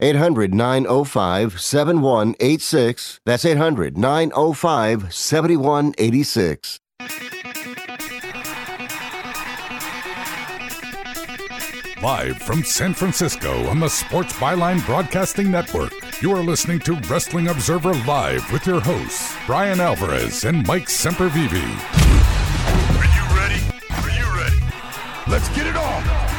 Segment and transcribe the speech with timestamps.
[0.00, 3.20] 800 905 7186.
[3.24, 6.80] That's 800 905 7186.
[12.02, 17.48] Live from San Francisco on the Sports Byline Broadcasting Network, you are listening to Wrestling
[17.48, 21.50] Observer Live with your hosts, Bryan Alvarez and Mike Sempervive.
[22.98, 23.60] Are you ready?
[23.90, 24.60] Are you ready?
[25.26, 26.33] Let's get it on!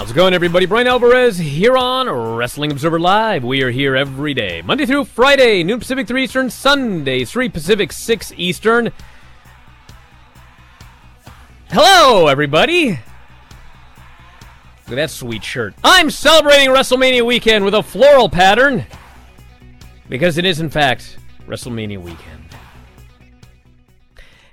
[0.00, 0.64] How's it going, everybody?
[0.64, 3.44] Bryan Alvarez here on Wrestling Observer Live.
[3.44, 7.92] We are here every day, Monday through Friday, noon Pacific, 3 Eastern, Sunday, 3 Pacific,
[7.92, 8.92] 6 Eastern.
[11.68, 12.92] Hello, everybody.
[12.92, 13.00] Look
[14.88, 15.74] at that sweet shirt.
[15.84, 18.86] I'm celebrating WrestleMania weekend with a floral pattern
[20.08, 22.48] because it is, in fact, WrestleMania weekend.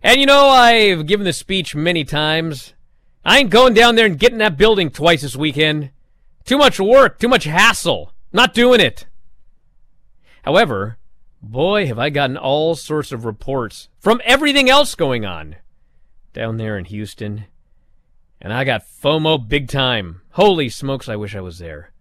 [0.04, 2.74] And you know, I've given this speech many times.
[3.26, 5.92] I ain't going down there and getting that building twice this weekend.
[6.46, 8.14] Too much work, too much hassle.
[8.32, 9.06] Not doing it.
[10.44, 10.98] However,
[11.42, 15.58] boy, have I gotten all sorts of reports from everything else going on
[16.38, 17.46] down there in Houston.
[18.40, 20.22] And I got FOMO big time.
[20.32, 21.92] Holy smokes, I wish I was there.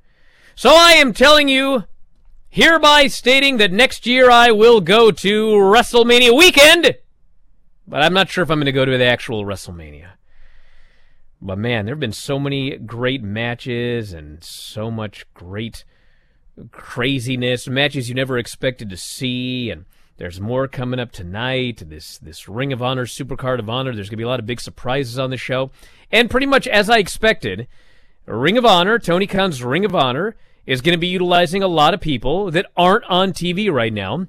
[0.55, 1.85] So I am telling you,
[2.51, 6.97] hereby stating that next year I will go to WrestleMania weekend.
[7.89, 10.11] But I'm not sure if I'm going to go to the actual WrestleMania.
[11.41, 15.85] But man, there have been so many great matches and so much great
[16.71, 19.85] craziness, matches you never expected to see, and
[20.17, 21.83] there's more coming up tonight.
[21.87, 23.95] This this Ring of Honor, Supercard of Honor.
[23.95, 25.71] There's gonna be a lot of big surprises on the show,
[26.11, 27.69] and pretty much as I expected,
[28.27, 30.37] Ring of Honor, Tony Khan's Ring of Honor,
[30.67, 34.27] is going to be utilizing a lot of people that aren't on TV right now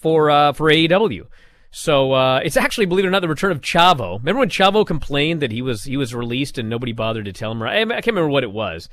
[0.00, 1.26] for uh, for AEW.
[1.70, 4.18] So uh, it's actually, believe it or not, the return of Chavo.
[4.18, 7.52] Remember when Chavo complained that he was he was released and nobody bothered to tell
[7.52, 7.62] him?
[7.62, 8.88] I, I can't remember what it was.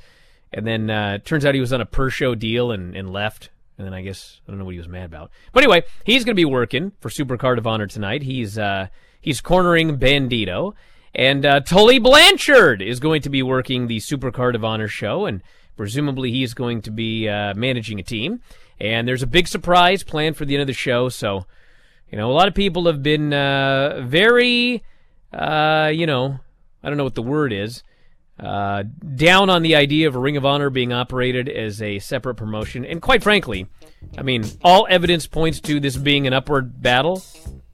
[0.52, 3.50] And then uh, turns out he was on a per show deal and, and left.
[3.76, 5.30] And then I guess I don't know what he was mad about.
[5.52, 8.22] But anyway, he's going to be working for Supercard of Honor tonight.
[8.22, 8.88] He's uh,
[9.20, 10.74] he's cornering Bandito,
[11.14, 15.42] and uh, Tully Blanchard is going to be working the Supercard of Honor show, and
[15.76, 18.40] presumably he's going to be uh, managing a team.
[18.80, 21.46] And there's a big surprise planned for the end of the show, so
[22.14, 24.84] you know, a lot of people have been uh, very,
[25.32, 26.38] uh, you know,
[26.80, 27.82] I don't know what the word is,
[28.38, 28.84] uh,
[29.16, 32.84] down on the idea of a Ring of Honor being operated as a separate promotion.
[32.84, 33.66] And quite frankly,
[34.16, 37.20] I mean, all evidence points to this being an upward battle.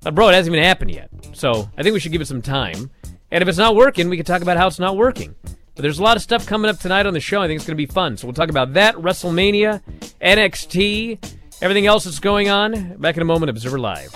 [0.00, 1.10] But bro, it hasn't even happened yet.
[1.34, 2.90] So I think we should give it some time.
[3.30, 5.34] And if it's not working, we can talk about how it's not working.
[5.74, 7.42] But there's a lot of stuff coming up tonight on the show.
[7.42, 8.16] I think it's going to be fun.
[8.16, 9.82] So we'll talk about that, WrestleMania,
[10.22, 11.18] NXT,
[11.62, 12.97] everything else that's going on.
[12.97, 14.15] Back in a moment, Observer Live.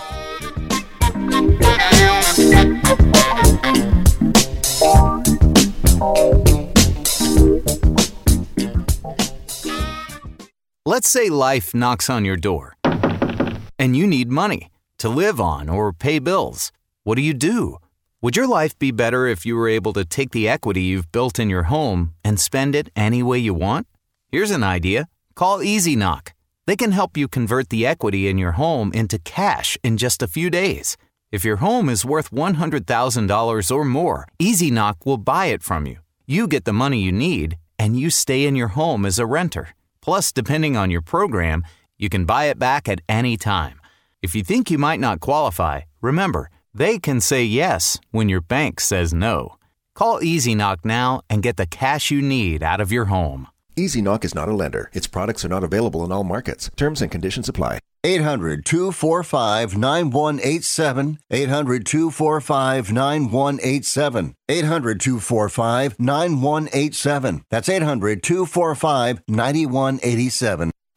[10.87, 12.75] Let's say life knocks on your door
[13.79, 14.69] and you need money
[14.99, 16.71] to live on or pay bills.
[17.03, 17.77] What do you do?
[18.21, 21.39] Would your life be better if you were able to take the equity you've built
[21.39, 23.87] in your home and spend it any way you want?
[24.31, 26.34] Here's an idea call Easy Knock.
[26.67, 30.27] They can help you convert the equity in your home into cash in just a
[30.27, 30.97] few days.
[31.31, 35.99] If your home is worth $100,000 or more, Easy Knock will buy it from you.
[36.25, 39.69] You get the money you need, and you stay in your home as a renter.
[40.01, 41.63] Plus, depending on your program,
[41.99, 43.79] you can buy it back at any time.
[44.21, 48.79] If you think you might not qualify, remember, they can say yes when your bank
[48.79, 49.55] says no.
[49.93, 53.47] Call Easy Knock now and get the cash you need out of your home.
[53.77, 54.89] Easy Knock is not a lender.
[54.93, 56.71] Its products are not available in all markets.
[56.77, 57.79] Terms and conditions apply.
[58.05, 61.19] 800 245 9187.
[61.29, 64.35] 800 245 9187.
[64.47, 67.43] 800 245 9187.
[67.49, 70.71] That's 800 245 9187.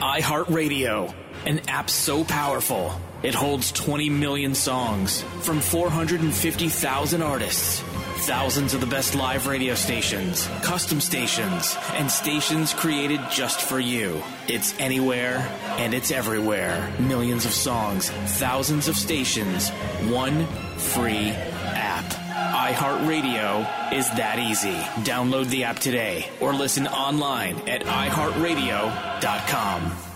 [0.00, 1.14] iHeartRadio,
[1.44, 7.80] an app so powerful it holds 20 million songs from 450,000 artists.
[8.20, 14.22] Thousands of the best live radio stations, custom stations, and stations created just for you.
[14.48, 15.38] It's anywhere
[15.78, 16.92] and it's everywhere.
[16.98, 19.70] Millions of songs, thousands of stations,
[20.10, 20.46] one
[20.76, 21.34] free
[21.76, 22.04] app.
[22.72, 24.76] iHeartRadio is that easy.
[25.04, 30.15] Download the app today or listen online at iHeartRadio.com.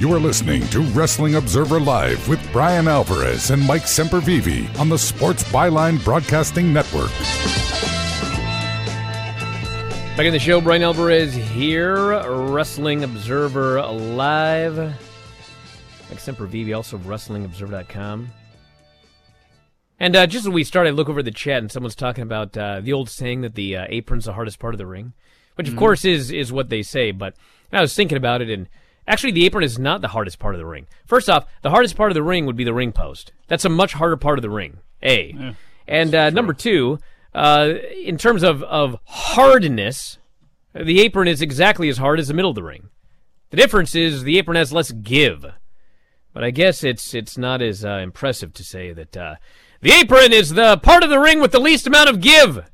[0.00, 4.96] You are listening to Wrestling Observer Live with Bryan Alvarez and Mike Sempervive on the
[4.96, 7.10] Sports Byline Broadcasting Network.
[10.16, 14.78] Back in the show, Bryan Alvarez here, Wrestling Observer Live.
[14.78, 18.30] Mike Sempervive, also WrestlingObserver.com.
[19.98, 22.56] And uh, just as we started, I look over the chat and someone's talking about
[22.56, 25.12] uh, the old saying that the uh, apron's the hardest part of the ring,
[25.56, 27.10] which of course is is what they say.
[27.10, 27.34] But
[27.70, 28.66] I was thinking about it, and
[29.10, 30.86] actually, the apron is not the hardest part of the ring.
[31.06, 33.32] First off, the hardest part of the ring would be the ring post.
[33.48, 34.78] That's a much harder part of the ring.
[35.02, 35.54] A.
[35.88, 36.98] and uh, number two,
[37.34, 40.18] uh, in terms of of hardness,
[40.74, 42.88] the apron is exactly as hard as the middle of the ring.
[43.50, 45.44] The difference is the apron has less give.
[46.32, 49.34] But I guess it's it's not as uh, impressive to say that uh,
[49.80, 52.70] the apron is the part of the ring with the least amount of give,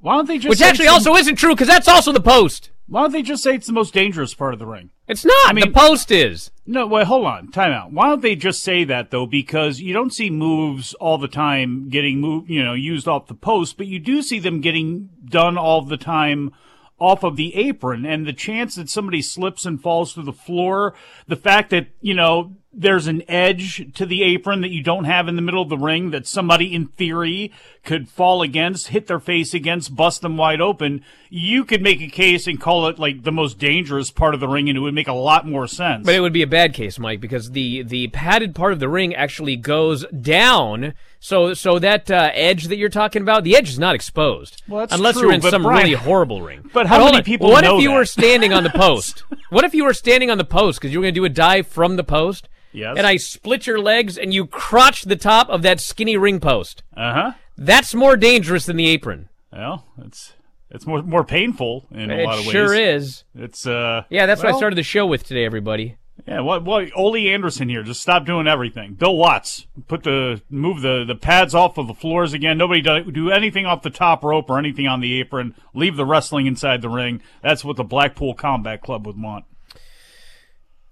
[0.00, 2.70] Why don't they just which actually also isn't true because that's also the post.
[2.86, 4.90] Why don't they just say it's the most dangerous part of the ring?
[5.06, 5.50] It's not.
[5.50, 6.50] I mean- the post is.
[6.66, 7.50] No, wait, hold on.
[7.50, 7.92] Time out.
[7.92, 9.26] Why don't they just say that though?
[9.26, 13.34] Because you don't see moves all the time getting moved, you know, used off the
[13.34, 16.52] post, but you do see them getting done all the time
[16.98, 18.06] off of the apron.
[18.06, 20.94] And the chance that somebody slips and falls to the floor,
[21.26, 25.28] the fact that, you know, there's an edge to the apron that you don't have
[25.28, 27.52] in the middle of the ring that somebody in theory
[27.84, 31.04] could fall against, hit their face against, bust them wide open.
[31.36, 34.46] You could make a case and call it like the most dangerous part of the
[34.46, 36.06] ring and it would make a lot more sense.
[36.06, 38.88] But it would be a bad case, Mike, because the the padded part of the
[38.88, 40.94] ring actually goes down.
[41.18, 44.62] So so that uh, edge that you're talking about, the edge is not exposed.
[44.68, 46.70] Well, that's unless true, you're in some Bryan- really horrible ring.
[46.72, 47.96] But how hold many people What if you that?
[47.96, 49.24] were standing on the post?
[49.50, 51.28] what if you were standing on the post because you were going to do a
[51.28, 52.48] dive from the post?
[52.72, 52.94] Yes.
[52.96, 56.84] And I split your legs and you crotch the top of that skinny ring post.
[56.96, 57.32] Uh huh.
[57.58, 59.28] That's more dangerous than the apron.
[59.52, 60.32] Well, it's
[60.74, 62.48] it's more more painful in a lot of ways.
[62.48, 63.24] It sure is.
[63.34, 65.96] It's uh Yeah, that's what I started the show with today, everybody.
[66.26, 68.94] Yeah, what what Ole Anderson here, just stop doing everything.
[68.94, 72.58] Bill Watts, put the move the the pads off of the floors again.
[72.58, 75.54] Nobody do, do anything off the top rope or anything on the apron.
[75.74, 77.20] Leave the wrestling inside the ring.
[77.42, 79.44] That's what the Blackpool Combat Club would want.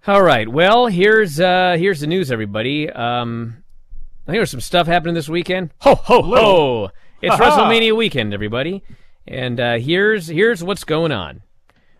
[0.07, 0.49] All right.
[0.49, 2.91] Well, here's uh here's the news, everybody.
[2.91, 3.63] Um,
[4.27, 5.71] I think there's some stuff happening this weekend.
[5.81, 6.91] Ho ho ho!
[7.23, 7.71] It's Ha-ha.
[7.71, 8.83] WrestleMania weekend, everybody,
[9.27, 11.43] and uh, here's here's what's going on.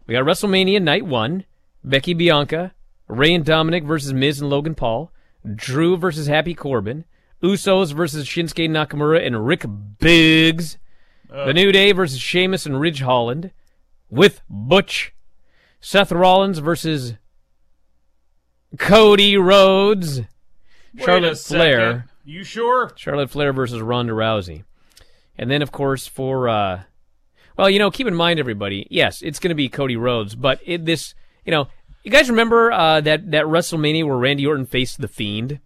[0.07, 1.45] We got WrestleMania Night One,
[1.85, 2.73] Becky Bianca,
[3.09, 5.13] Rey and Dominik versus Miz and Logan Paul,
[5.55, 7.05] Drew versus Happy Corbin,
[7.43, 10.77] Usos versus Shinsuke Nakamura and Rick Boogs,
[11.29, 13.53] The New Day versus Sheamus and Ridge Holland,
[14.11, 15.15] with Butch,
[15.81, 17.15] Seth Rollins versus
[18.79, 20.21] Cody Rhodes,
[20.97, 22.93] Charlotte Flair You sure?
[22.97, 24.65] Charlotte Flair versus Ronda Rousey.
[25.37, 26.83] And then, of course, for, uh,
[27.63, 30.59] well, you know, keep in mind, everybody, yes, it's going to be Cody Rhodes, but
[30.67, 31.15] it, this,
[31.45, 31.69] you know,
[32.03, 35.61] you guys remember uh, that, that WrestleMania where Randy Orton faced The Fiend?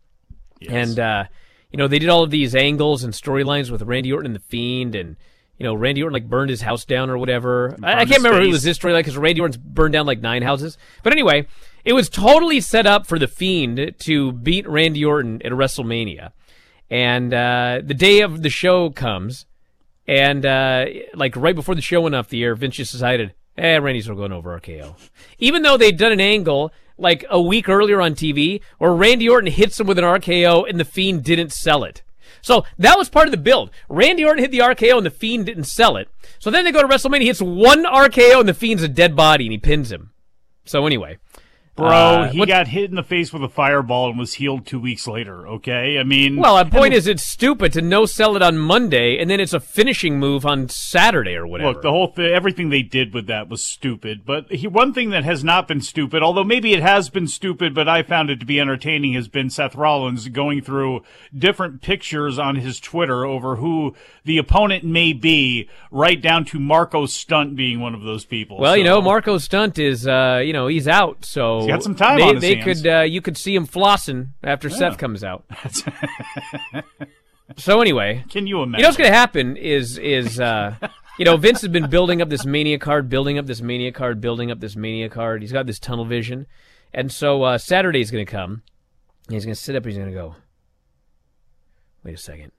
[0.61, 0.91] Yes.
[0.91, 1.25] And, uh,
[1.71, 4.41] you know, they did all of these angles and storylines with Randy Orton and The
[4.41, 5.17] Fiend, and,
[5.57, 7.75] you know, Randy Orton, like, burned his house down or whatever.
[7.83, 10.43] I, I can't remember who was this storyline because Randy Orton's burned down, like, nine
[10.43, 10.77] houses.
[11.03, 11.47] But anyway,
[11.83, 16.33] it was totally set up for The Fiend to beat Randy Orton at WrestleMania.
[16.91, 19.47] And uh, the day of the show comes,
[20.09, 23.79] and uh, like right before the show went off the air, Vince just decided, eh,
[23.79, 24.95] Randy's going over RKO.
[25.39, 29.51] Even though they'd done an angle like a week earlier on TV where Randy Orton
[29.51, 32.03] hits him with an RKO and the Fiend didn't sell it.
[32.41, 33.71] So that was part of the build.
[33.89, 36.09] Randy Orton hit the RKO and the Fiend didn't sell it.
[36.39, 39.47] So then they go to WrestleMania, hits one RKO and the Fiend's a dead body
[39.47, 40.13] and he pins him.
[40.65, 41.19] So anyway.
[41.77, 44.81] Bro, uh, he got hit in the face with a fireball and was healed two
[44.81, 45.99] weeks later, okay?
[45.99, 46.37] I mean.
[46.37, 49.53] Well, the point is, it's stupid to no sell it on Monday, and then it's
[49.53, 51.73] a finishing move on Saturday or whatever.
[51.73, 54.25] Look, the whole th- everything they did with that was stupid.
[54.25, 57.75] But he, one thing that has not been stupid, although maybe it has been stupid,
[57.75, 61.03] but I found it to be entertaining, has been Seth Rollins going through
[61.37, 67.05] different pictures on his Twitter over who the opponent may be, right down to Marco
[67.05, 68.59] Stunt being one of those people.
[68.59, 71.95] Well, you know, Marco Stunt is, uh, you know, he's out, so He's got some
[71.95, 72.83] time they, on his they hands.
[72.83, 75.45] could, uh, you could see him flossing after Seth comes out.
[77.57, 78.79] so anyway, Can you imagine?
[78.79, 80.77] you know what's going to happen is, is, uh,
[81.19, 84.21] you know, Vince has been building up this mania card, building up this mania card,
[84.21, 85.43] building up this mania card.
[85.43, 86.47] He's got this tunnel vision,
[86.93, 88.63] and so uh, Saturday's going to come.
[89.29, 89.85] He's going to sit up.
[89.85, 90.37] He's going to go.
[92.05, 92.53] Wait a second.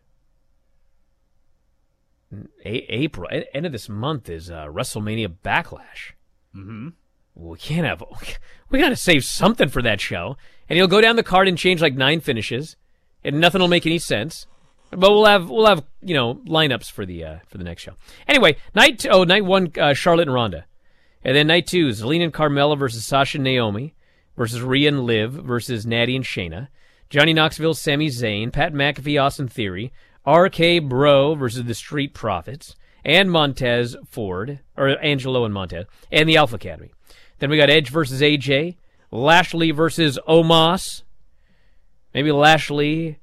[2.65, 6.13] A- April, end of this month is uh, WrestleMania Backlash.
[6.55, 6.93] Mhm.
[7.37, 8.03] We can't have.
[8.69, 10.35] We got to save something for that show,
[10.67, 12.75] and he'll go down the card and change like nine finishes,
[13.23, 14.45] and nothing will make any sense.
[14.91, 17.93] But we'll have we'll have you know lineups for the uh, for the next show.
[18.27, 20.65] Anyway, night oh night one uh, Charlotte and Ronda,
[21.23, 23.93] and then night two Zelina and Carmella versus Sasha and Naomi
[24.35, 26.67] versus Rhea and Liv versus Natty and Shayna,
[27.09, 29.93] Johnny Knoxville, Sami Zayn, Pat McAfee, Austin Theory,
[30.25, 32.75] RK Bro versus the Street Profits,
[33.05, 36.91] and Montez Ford or Angelo and Montez, and the Alpha Academy.
[37.39, 38.77] Then we got Edge versus AJ,
[39.11, 41.03] Lashley versus Omos.
[42.13, 43.19] Maybe Lashley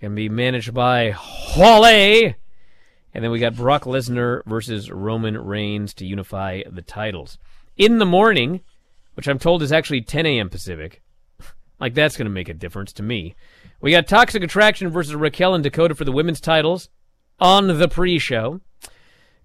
[0.00, 2.36] can be managed by Holly.
[3.14, 7.38] And then we got Brock Lesnar versus Roman Reigns to unify the titles.
[7.76, 8.60] In the morning,
[9.14, 10.50] which I'm told is actually 10 a.m.
[10.50, 11.00] Pacific.
[11.80, 13.36] like that's going to make a difference to me.
[13.80, 16.88] We got Toxic Attraction versus Raquel and Dakota for the women's titles
[17.38, 18.60] on the pre-show.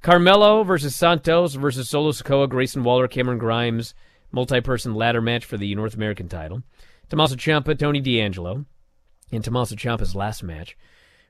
[0.01, 3.93] Carmelo versus Santos versus Solo Sikoa, Grayson Waller, Cameron Grimes,
[4.31, 6.63] multi-person ladder match for the North American title.
[7.09, 8.65] Tommaso Ciampa, Tony D'Angelo,
[9.29, 10.77] in Tommaso Ciampa's last match.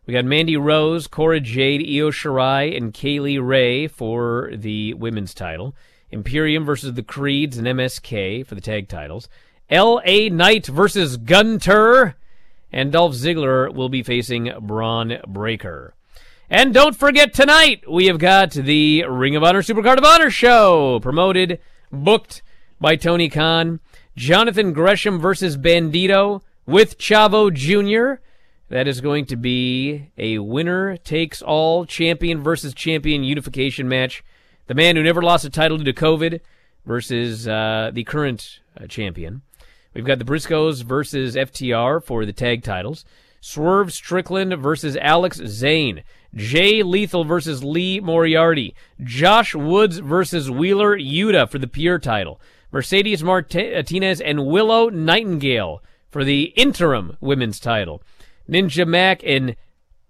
[0.05, 5.33] We got Mandy Rose, Cora Jade, Io Shirai, and Kay Lee Ray for the women's
[5.33, 5.75] title.
[6.11, 9.29] Imperium versus the Creeds and MSK for the tag titles.
[9.69, 10.29] L.A.
[10.29, 12.15] Knight versus Gunther.
[12.71, 15.95] And Dolph Ziggler will be facing Bron Breakker.
[16.51, 20.99] And don't forget tonight, we have got the Ring of Honor Supercard of Honor show,
[20.99, 21.59] promoted,
[21.91, 22.41] booked
[22.81, 23.79] by Tony Khan.
[24.15, 28.19] Jonathan Gresham versus Bandito with Chavo Jr.
[28.69, 34.23] That is going to be a winner takes all champion versus champion unification match.
[34.65, 36.39] The man who never lost a title due to COVID
[36.83, 39.43] versus uh, the current uh, champion.
[39.93, 43.05] We've got the Briscoes versus FTR for the tag titles.
[43.39, 46.03] Swerve Strickland versus Alex Zayne.
[46.36, 48.75] Jay Lethal versus Lee Moriarty.
[49.01, 52.39] Josh Woods versus Wheeler Yuta for the pure title.
[52.71, 58.03] Mercedes Martinez and Willow Nightingale for the interim women's title.
[58.48, 59.55] Ninja Mac and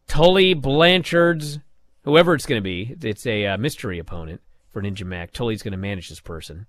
[0.08, 1.60] Tully Blanchard's,
[2.04, 5.32] whoever it's going to be, it's a uh, mystery opponent for Ninja Mac.
[5.32, 6.66] Tully's going to manage this person.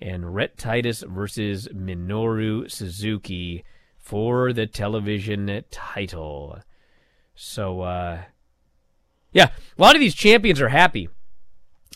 [0.00, 3.64] And Rhett Titus versus Minoru Suzuki
[3.98, 6.58] for the television title.
[7.36, 8.22] So, uh,
[9.32, 11.08] yeah, a lot of these champions are happy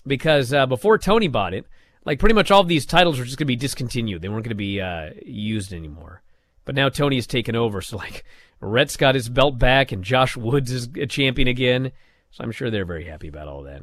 [0.06, 1.66] because uh, before Tony bought it,
[2.04, 4.22] like pretty much all of these titles were just going to be discontinued.
[4.22, 6.22] They weren't going to be uh, used anymore.
[6.64, 8.24] But now Tony has taken over, so like
[8.60, 11.92] Rhett's got his belt back, and Josh Woods is a champion again.
[12.30, 13.82] So I'm sure they're very happy about all that.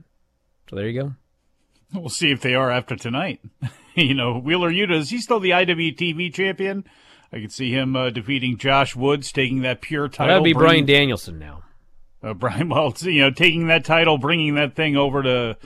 [0.69, 1.13] So there you go.
[1.93, 3.39] We'll see if they are after tonight.
[3.95, 6.85] you know, Wheeler Yuta, is he still the IWTV champion?
[7.31, 10.27] I could see him uh, defeating Josh Woods, taking that pure title.
[10.27, 11.63] That'd be Bryan Danielson now.
[12.23, 15.57] Uh, Bryan, it's, you know, taking that title, bringing that thing over to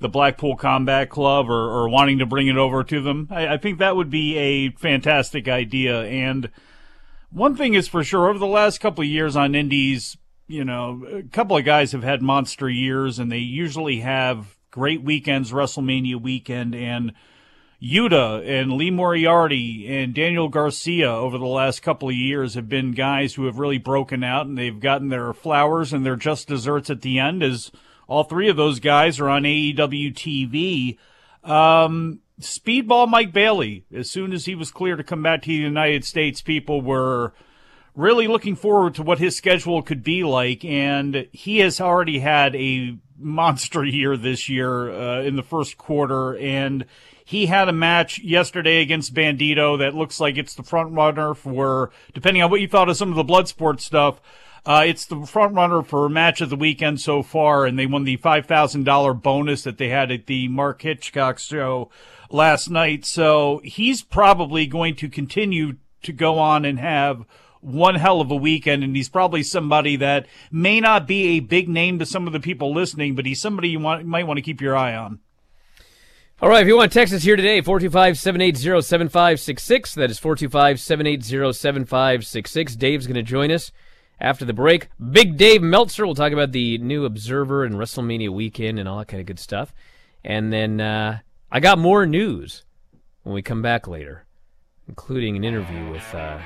[0.00, 3.28] the Blackpool Combat Club, or, or wanting to bring it over to them.
[3.30, 6.02] I, I think that would be a fantastic idea.
[6.02, 6.50] And
[7.30, 10.16] One thing is for sure, over the last couple of years on Indies,
[10.48, 15.02] you know, a couple of guys have had monster years, and they usually have great
[15.02, 17.12] weekends, WrestleMania weekend, and
[17.82, 22.92] Yuta and Lee Moriarty and Daniel Garcia over the last couple of years have been
[22.92, 26.90] guys who have really broken out and they've gotten their flowers and their just desserts
[26.90, 27.72] at the end as
[28.06, 30.96] all three of those guys are on AEW TV.
[31.48, 35.54] Um, Speedball Mike Bailey, as soon as he was clear to come back to the
[35.54, 37.32] United States, people were
[37.96, 40.64] really looking forward to what his schedule could be like.
[40.64, 46.36] And he has already had a monster year this year uh, in the first quarter.
[46.36, 46.84] And
[47.24, 51.90] he had a match yesterday against Bandito that looks like it's the front runner for,
[52.14, 54.20] depending on what you thought of some of the blood sport stuff.
[54.64, 58.04] Uh, it's the front runner for match of the weekend so far, and they won
[58.04, 61.90] the five thousand dollar bonus that they had at the Mark Hitchcock show
[62.30, 63.04] last night.
[63.04, 67.24] So he's probably going to continue to go on and have
[67.62, 71.68] one hell of a weekend, and he's probably somebody that may not be a big
[71.68, 74.42] name to some of the people listening, but he's somebody you want might want to
[74.42, 75.20] keep your eye on.
[76.40, 79.94] All right, if you want us here today, 425 780 7566.
[79.94, 82.76] That is 425 780 7566.
[82.76, 83.70] Dave's going to join us
[84.20, 84.88] after the break.
[85.12, 89.06] Big Dave Meltzer will talk about the new Observer and WrestleMania weekend and all that
[89.06, 89.72] kind of good stuff.
[90.24, 91.20] And then uh,
[91.52, 92.64] I got more news
[93.22, 94.26] when we come back later,
[94.88, 96.12] including an interview with.
[96.12, 96.40] Uh,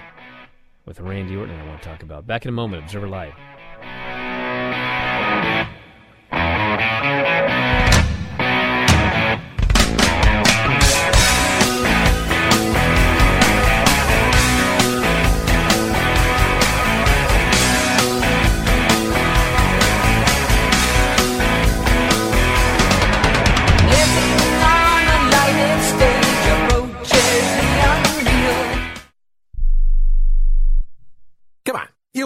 [0.86, 2.26] with Randy Orton I want to talk about.
[2.26, 4.25] Back in a moment, Observer Live.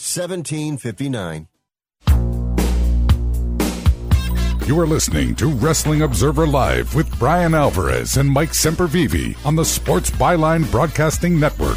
[0.00, 1.46] 1759.
[4.66, 9.64] You are listening to Wrestling Observer Live with Bryan Alvarez and Mike Sempervive on the
[9.64, 11.76] Sports Byline Broadcasting Network.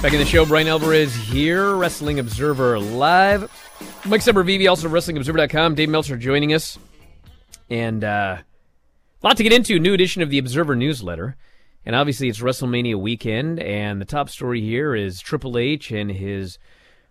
[0.00, 3.42] Back in the show, Bryan Alvarez here, Wrestling Observer Live.
[4.06, 5.74] Mike Sempervive, also WrestlingObserver.com.
[5.74, 6.78] Dave Meltzer joining us.
[7.68, 8.38] And uh,
[9.22, 9.78] a lot to get into.
[9.78, 11.36] New edition of the Observer newsletter.
[11.86, 13.60] And obviously, it's WrestleMania weekend.
[13.60, 16.58] And the top story here is Triple H and his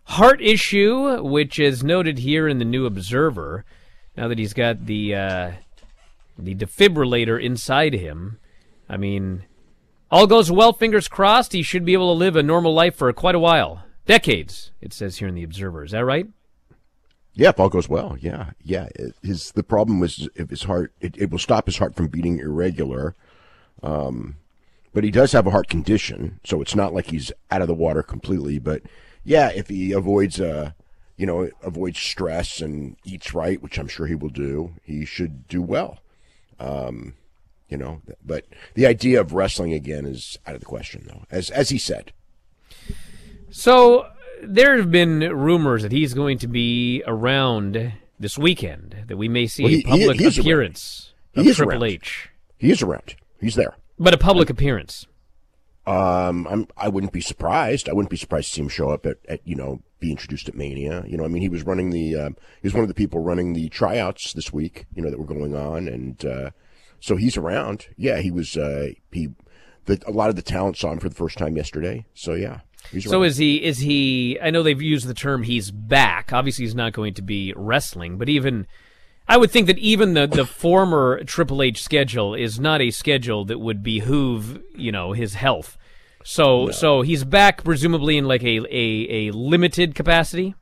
[0.05, 3.65] heart issue, which is noted here in the New Observer.
[4.17, 5.51] Now that he's got the uh,
[6.37, 8.39] the defibrillator inside him,
[8.89, 9.45] I mean,
[10.11, 10.73] all goes well.
[10.73, 11.53] Fingers crossed.
[11.53, 14.71] He should be able to live a normal life for quite a while, decades.
[14.81, 15.83] It says here in the Observer.
[15.83, 16.27] Is that right?
[17.35, 18.89] Yeah, if all goes well, yeah, yeah.
[19.23, 22.37] His the problem was if his heart it, it will stop his heart from beating
[22.37, 23.15] irregular,
[23.81, 24.35] um,
[24.93, 27.73] but he does have a heart condition, so it's not like he's out of the
[27.73, 28.59] water completely.
[28.59, 28.83] But
[29.23, 30.71] yeah, if he avoids uh,
[31.17, 35.47] you know, avoids stress and eats right, which I'm sure he will do, he should
[35.47, 35.99] do well.
[36.59, 37.13] Um,
[37.69, 41.49] you know, but the idea of wrestling again is out of the question, though, as
[41.49, 42.11] as he said.
[43.51, 44.07] So
[44.41, 49.47] there have been rumors that he's going to be around this weekend, that we may
[49.47, 51.83] see Well, he- a public he- appearance He of Triple around.
[51.83, 52.29] H.
[52.57, 53.15] He is around.
[53.39, 53.75] He's there.
[53.99, 55.07] But a public appearance.
[55.85, 56.67] Um, I'm.
[56.77, 57.89] I wouldn't be surprised.
[57.89, 60.47] I wouldn't be surprised to see him show up at, at you know, be introduced
[60.47, 61.03] at Mania.
[61.05, 62.15] You know, I mean, he was running the.
[62.15, 64.85] Um, he was one of the people running the tryouts this week.
[64.95, 66.51] You know, that were going on, and uh,
[67.01, 67.87] so he's around.
[67.97, 68.55] Yeah, he was.
[68.55, 69.29] Uh, he.
[69.85, 72.05] The, a lot of the talent saw him for the first time yesterday.
[72.13, 72.61] So yeah,
[72.99, 73.61] So is he?
[73.61, 74.39] Is he?
[74.41, 78.17] I know they've used the term "he's back." Obviously, he's not going to be wrestling,
[78.17, 78.67] but even
[79.27, 83.45] I would think that even the the former Triple H schedule is not a schedule
[83.45, 85.77] that would behoove you know his health.
[86.23, 90.55] So so he's back presumably in like a a, a limited capacity.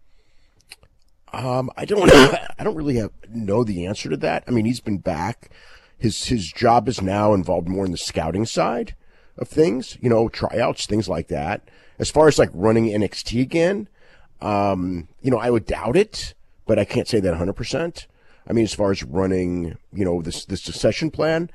[1.33, 2.11] Um, I don't.
[2.59, 4.43] I don't really have, know the answer to that.
[4.47, 5.49] I mean, he's been back.
[5.97, 8.95] His his job is now involved more in the scouting side
[9.37, 9.97] of things.
[10.01, 11.61] You know, tryouts, things like that.
[11.99, 13.87] As far as like running NXT again,
[14.41, 16.33] um, you know, I would doubt it,
[16.65, 18.07] but I can't say that 100.
[18.47, 21.49] I mean, as far as running, you know, this this succession plan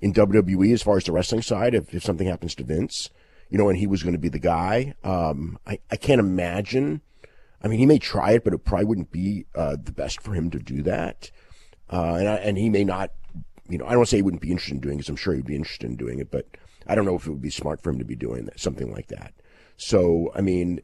[0.00, 3.10] in WWE, as far as the wrestling side, if if something happens to Vince,
[3.48, 7.00] you know, and he was going to be the guy, um, I I can't imagine.
[7.62, 10.34] I mean, he may try it, but it probably wouldn't be uh, the best for
[10.34, 11.30] him to do that.
[11.88, 13.12] Uh, and I, and he may not,
[13.68, 15.02] you know, I don't say he wouldn't be interested in doing it.
[15.02, 16.46] 'cause I'm sure he'd be interested in doing it, but
[16.88, 18.90] I don't know if it would be smart for him to be doing that, something
[18.90, 19.32] like that.
[19.76, 20.80] So, I mean,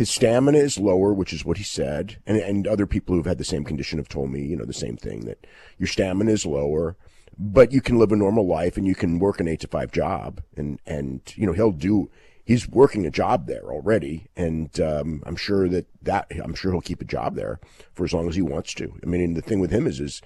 [0.00, 3.36] his stamina is lower, which is what he said, and and other people who've had
[3.36, 6.46] the same condition have told me, you know, the same thing that your stamina is
[6.46, 6.96] lower,
[7.36, 9.92] but you can live a normal life and you can work an eight to five
[9.92, 12.10] job, and and you know he'll do.
[12.42, 16.80] He's working a job there already, and um, I'm sure that that I'm sure he'll
[16.80, 17.60] keep a job there
[17.92, 18.98] for as long as he wants to.
[19.02, 20.22] I mean, and the thing with him is, is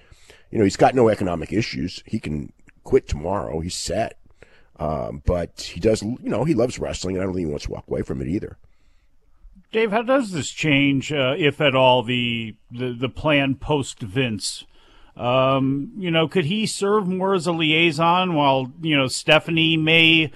[0.53, 2.01] you know, he's got no economic issues.
[2.07, 2.53] He can
[2.85, 3.59] quit tomorrow.
[3.59, 4.21] He's set.
[4.77, 7.67] Um, but he does, you know, he loves wrestling, and I don't think he wants
[7.67, 8.57] to walk away from it either.
[9.75, 14.65] Dave, how does this change, uh, if at all, the the, the plan post Vince?
[15.17, 20.31] Um, you know, could he serve more as a liaison while you know Stephanie may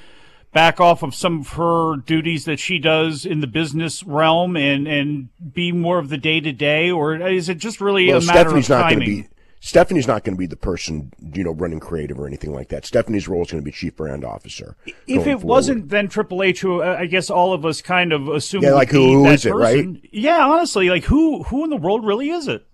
[0.53, 4.89] back off of some of her duties that she does in the business realm and
[4.89, 8.25] and be more of the day to day, or is it just really Well, a
[8.25, 9.09] matter Stephanie's of not timing?
[9.09, 9.29] be.
[9.61, 12.87] Stephanie's not going to be the person, you know, running creative or anything like that.
[12.87, 14.77] Stephanie's role is going to be chief brand officer.
[14.87, 15.43] if it forward.
[15.43, 18.73] wasn't then Triple H, who uh, I guess all of us kind of assume, Yeah,
[18.75, 19.87] like be who- who that is it, right?
[20.13, 22.67] Yeah, honestly, like who who in the world really is it?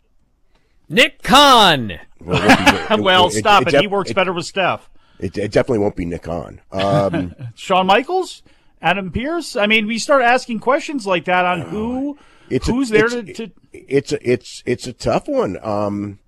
[0.89, 1.99] Nick Khan.
[2.21, 2.49] Well, it
[2.91, 3.71] won't it- well, it- stop it.
[3.71, 4.91] def- he works better with Steph.
[5.19, 6.61] It, it definitely won't be Nick Khan.
[6.73, 8.43] Um, Shawn Michaels,
[8.83, 9.57] Adam Pearce.
[9.57, 12.19] I mean, we start asking questions like that on who
[12.51, 15.57] it's a- who's there it's- to, to it's a, it's it's a tough one.
[15.65, 16.19] Um,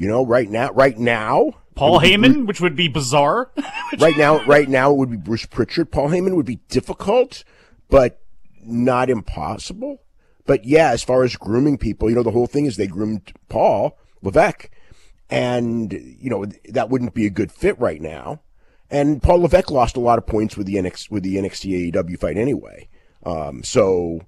[0.00, 3.50] you know, right now, right now, Paul it would be Heyman, which would be bizarre.
[3.98, 5.92] right now, right now, it would be Bruce Pritchard.
[5.92, 7.44] Paul Heyman would be difficult,
[7.90, 8.18] but
[8.64, 10.00] not impossible.
[10.46, 13.34] But yeah, as far as grooming people, you know, the whole thing is they groomed
[13.50, 14.70] Paul Levesque,
[15.28, 18.40] and you know that wouldn't be a good fit right now.
[18.90, 22.18] And Paul Levesque lost a lot of points with the NXT with the NXT AEW
[22.18, 22.88] fight anyway.
[23.26, 24.22] Um, so,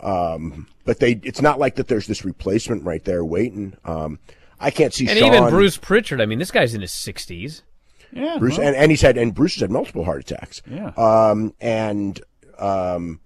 [0.00, 1.86] um, but they, it's not like that.
[1.86, 3.76] There's this replacement right there waiting.
[3.84, 4.18] Um,
[4.58, 6.20] I can't see And Shawn, even Bruce Pritchard.
[6.20, 7.62] I mean, this guy's in his sixties.
[8.12, 10.62] Yeah, Bruce, well, and, and he's had, and Bruce has had multiple heart attacks.
[10.70, 10.92] Yeah.
[10.96, 12.20] Um, and,
[12.58, 13.20] um,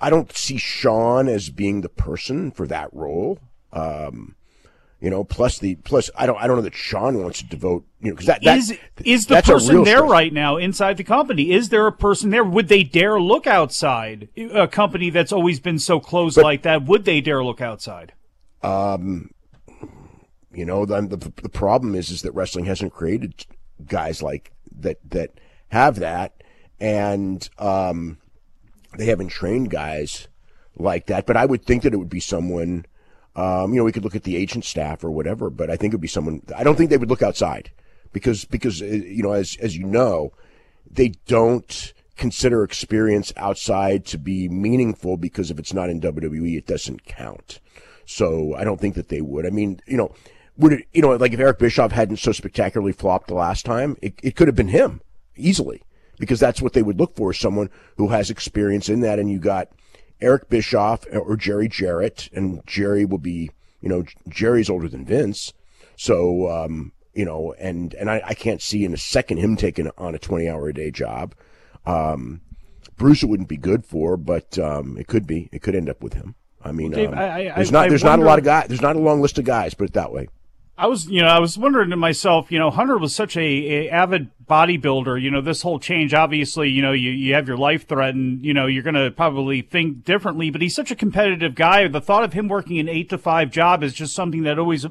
[0.00, 3.38] I don't see Shawn as being the person for that role.
[3.72, 4.36] Um,
[5.00, 7.84] You know, plus the plus I don't I don't know that Shawn wants to devote
[8.00, 10.10] you know because that, that is is the person there stress.
[10.10, 11.50] right now inside the company?
[11.50, 12.44] Is there a person there?
[12.44, 14.28] Would they dare look outside?
[14.36, 18.12] A company that's always been so close like that, would they dare look outside?
[18.62, 19.31] Um,
[20.54, 23.46] you know, the, the the problem is is that wrestling hasn't created
[23.86, 25.30] guys like that that
[25.68, 26.42] have that,
[26.80, 28.18] and um,
[28.98, 30.28] they haven't trained guys
[30.76, 31.26] like that.
[31.26, 32.86] But I would think that it would be someone.
[33.34, 35.94] Um, you know, we could look at the agent staff or whatever, but I think
[35.94, 36.42] it would be someone.
[36.54, 37.70] I don't think they would look outside
[38.12, 40.32] because because uh, you know, as as you know,
[40.90, 46.66] they don't consider experience outside to be meaningful because if it's not in WWE, it
[46.66, 47.58] doesn't count.
[48.04, 49.46] So I don't think that they would.
[49.46, 50.14] I mean, you know,
[50.56, 53.96] would it, you know, like if Eric Bischoff hadn't so spectacularly flopped the last time,
[54.02, 55.00] it, it could have been him
[55.36, 55.82] easily
[56.18, 59.18] because that's what they would look for someone who has experience in that.
[59.18, 59.68] And you got
[60.20, 65.52] Eric Bischoff or Jerry Jarrett, and Jerry will be, you know, Jerry's older than Vince.
[65.96, 69.90] So, um, you know, and, and I, I can't see in a second him taking
[69.98, 71.34] on a 20 hour a day job.
[71.86, 72.40] Um,
[72.96, 76.02] Bruce it wouldn't be good for, but, um, it could be, it could end up
[76.02, 76.34] with him.
[76.64, 78.80] I mean, Dave, um, I- I- there's not, there's not a lot of guys, there's
[78.82, 80.28] not a long list of guys, put it that way.
[80.82, 83.40] I was, you know, I was wondering to myself, you know, Hunter was such a,
[83.40, 85.22] a avid bodybuilder.
[85.22, 88.44] You know, this whole change, obviously, you know, you, you have your life threatened.
[88.44, 90.50] You know, you're going to probably think differently.
[90.50, 91.86] But he's such a competitive guy.
[91.86, 94.84] The thought of him working an eight to five job is just something that always.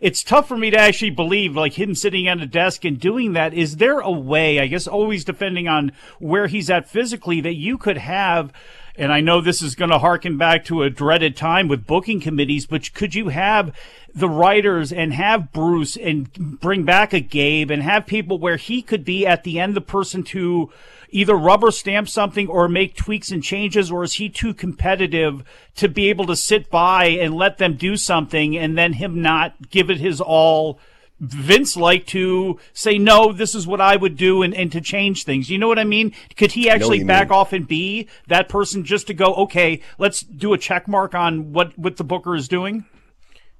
[0.00, 3.34] It's tough for me to actually believe, like him sitting at a desk and doing
[3.34, 3.52] that.
[3.52, 4.60] Is there a way?
[4.60, 8.50] I guess always depending on where he's at physically, that you could have.
[8.96, 12.20] And I know this is going to harken back to a dreaded time with booking
[12.20, 13.74] committees, but could you have
[14.14, 18.80] the writers and have Bruce and bring back a Gabe and have people where he
[18.80, 20.70] could be at the end the person to
[21.10, 25.44] either rubber stamp something or make tweaks and changes, or is he too competitive
[25.76, 29.70] to be able to sit by and let them do something and then him not
[29.70, 30.78] give it his all?
[31.20, 35.22] Vince like to say, no, this is what I would do and, and to change
[35.22, 35.48] things.
[35.48, 36.12] You know what I mean?
[36.36, 37.38] Could he actually back mean.
[37.38, 41.52] off and be that person just to go, okay, let's do a check mark on
[41.52, 42.84] what, what the booker is doing?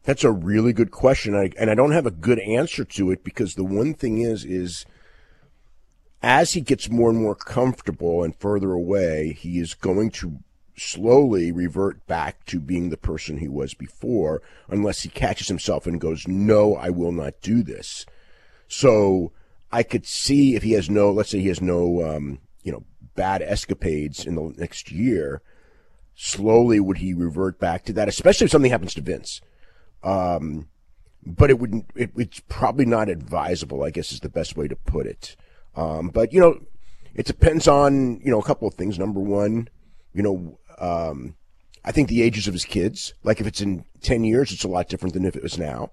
[0.04, 3.24] That's a really good question, I, and I don't have a good answer to it
[3.24, 4.84] because the one thing is, is
[6.22, 10.40] as he gets more and more comfortable and further away, he is going to
[10.76, 16.00] slowly revert back to being the person he was before, unless he catches himself and
[16.00, 18.04] goes, "No, I will not do this."
[18.68, 19.32] So
[19.70, 22.84] I could see if he has no, let's say he has no, um, you know,
[23.14, 25.42] bad escapades in the next year.
[26.14, 28.08] Slowly, would he revert back to that?
[28.08, 29.40] Especially if something happens to Vince.
[30.04, 30.68] Um,
[31.26, 31.86] but it wouldn't.
[31.96, 33.82] It, it's probably not advisable.
[33.82, 35.36] I guess is the best way to put it.
[35.74, 36.60] Um, but you know,
[37.14, 38.98] it depends on you know a couple of things.
[38.98, 39.68] Number one,
[40.12, 41.34] you know, um,
[41.84, 43.14] I think the ages of his kids.
[43.22, 45.90] Like if it's in ten years, it's a lot different than if it was now.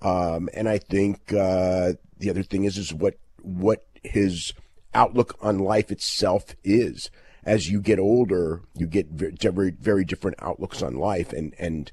[0.00, 4.52] Um, and I think uh, the other thing is is what what his
[4.94, 7.10] outlook on life itself is.
[7.44, 11.90] As you get older, you get very, very different outlooks on life, and and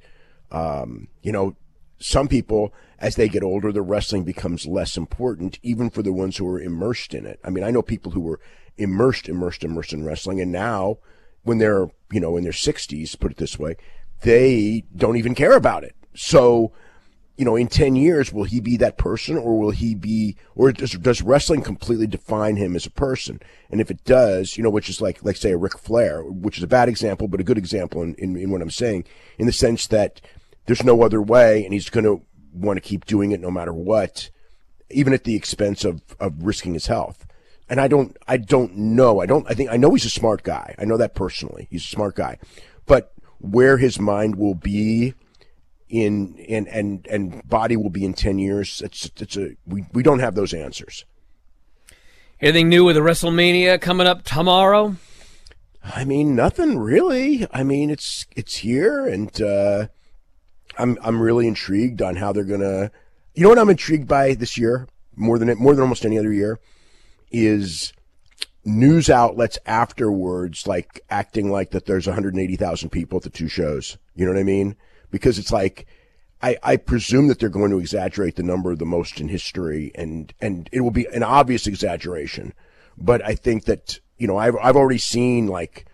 [0.52, 1.56] um, you know,
[2.00, 6.38] some people, as they get older, the wrestling becomes less important, even for the ones
[6.38, 7.40] who are immersed in it.
[7.44, 8.40] I mean, I know people who were
[8.78, 10.98] immersed, immersed, immersed in wrestling, and now,
[11.44, 13.76] when they're, you know, in their 60s, put it this way,
[14.22, 15.96] they don't even care about it.
[16.16, 16.72] So,
[17.40, 20.74] you know, in 10 years, will he be that person or will he be, or
[20.74, 23.42] does, does wrestling completely define him as a person?
[23.70, 26.58] And if it does, you know, which is like, like say a Ric Flair, which
[26.58, 29.06] is a bad example, but a good example in, in, in what I'm saying,
[29.38, 30.20] in the sense that
[30.66, 32.22] there's no other way and he's going to
[32.54, 34.32] want to keep doing it no matter what,
[34.92, 37.26] even at the expense of, of risking his health.
[37.70, 39.22] And I don't, I don't know.
[39.22, 40.76] I don't, I think, I know he's a smart guy.
[40.78, 41.70] I know that personally.
[41.72, 42.38] He's a smart guy,
[42.86, 45.14] but where his mind will be
[45.90, 50.04] in, in, and, and body will be in 10 years, it's, it's a, we, we
[50.04, 51.04] don't have those answers.
[52.40, 54.96] Anything new with the WrestleMania coming up tomorrow?
[55.84, 57.48] I mean, nothing really.
[57.52, 59.88] I mean, it's, it's here and, uh,
[60.78, 62.92] I'm, I'm really intrigued on how they're going to,
[63.34, 66.18] you know what I'm intrigued by this year more than, it more than almost any
[66.18, 66.60] other year
[67.32, 67.94] is
[68.64, 73.98] news outlets afterwards, like acting like that there's 180,000 people at the two shows.
[74.16, 74.76] You know what I mean?
[75.12, 75.88] Because it's like,
[76.42, 80.34] I, I presume that they're going to exaggerate the number the most in history and,
[80.40, 82.54] and it will be an obvious exaggeration.
[82.98, 85.86] But I think that, you know, I've, I've already seen like,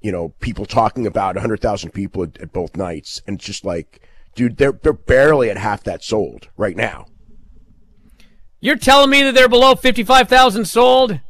[0.00, 3.20] you know, people talking about 100,000 people at, at both nights.
[3.26, 7.06] And it's just like, dude, they're, they're barely at half that sold right now.
[8.60, 11.20] You're telling me that they're below 55,000 sold?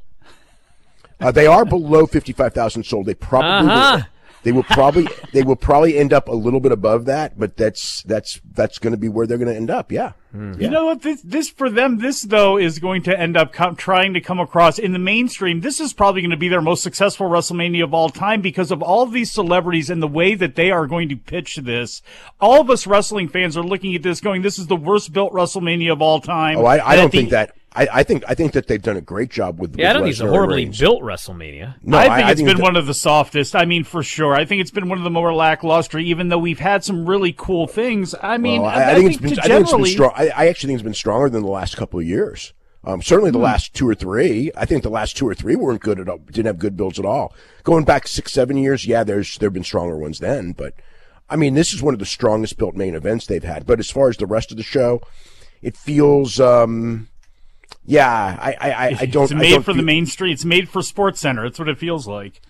[1.20, 3.06] Uh, they are below 55,000 sold.
[3.06, 4.02] They probably Uh-huh.
[4.38, 7.56] Were, They will probably they will probably end up a little bit above that, but
[7.56, 9.92] that's that's that's going to be where they're going to end up.
[9.92, 10.12] Yeah.
[10.32, 10.60] Hmm.
[10.60, 11.00] You know what?
[11.02, 14.38] This, this for them, this though is going to end up com- trying to come
[14.38, 15.60] across in the mainstream.
[15.60, 18.82] This is probably going to be their most successful WrestleMania of all time because of
[18.82, 22.02] all of these celebrities and the way that they are going to pitch this.
[22.40, 25.32] All of us wrestling fans are looking at this, going, "This is the worst built
[25.32, 27.54] WrestleMania of all time." Oh, I, I don't the- think that.
[27.74, 29.78] I, I think I think that they've done a great job with.
[29.78, 31.74] Yeah, I don't think it's a horribly built WrestleMania.
[31.82, 33.54] No, I think it's been that- one of the softest.
[33.54, 34.34] I mean, for sure.
[34.34, 37.32] I think it's been one of the more lackluster, even though we've had some really
[37.36, 38.14] cool things.
[38.22, 39.34] I mean, Well, I, I, think, it's been.
[39.34, 40.12] to I think it's been generally- strong.
[40.16, 42.54] I, I actually think it's been stronger than the last couple of years.
[42.84, 43.44] Um, certainly the Hmm.
[43.44, 44.50] last two or three.
[44.56, 46.18] I think the last two or three weren't good at all.
[46.18, 47.34] Didn't have good builds at all.
[47.64, 50.52] Going back six, seven years, yeah, there's there've been stronger ones then.
[50.52, 50.72] But
[51.28, 53.66] I mean, this is one of the strongest built main events they've had.
[53.66, 55.02] But as far as the rest of the show,
[55.60, 56.40] it feels.
[56.40, 57.08] Um,
[57.88, 59.24] yeah, I, I, I, I don't.
[59.24, 60.32] It's made don't for the main street.
[60.32, 61.44] It's made for Sports Center.
[61.44, 62.42] That's what it feels like.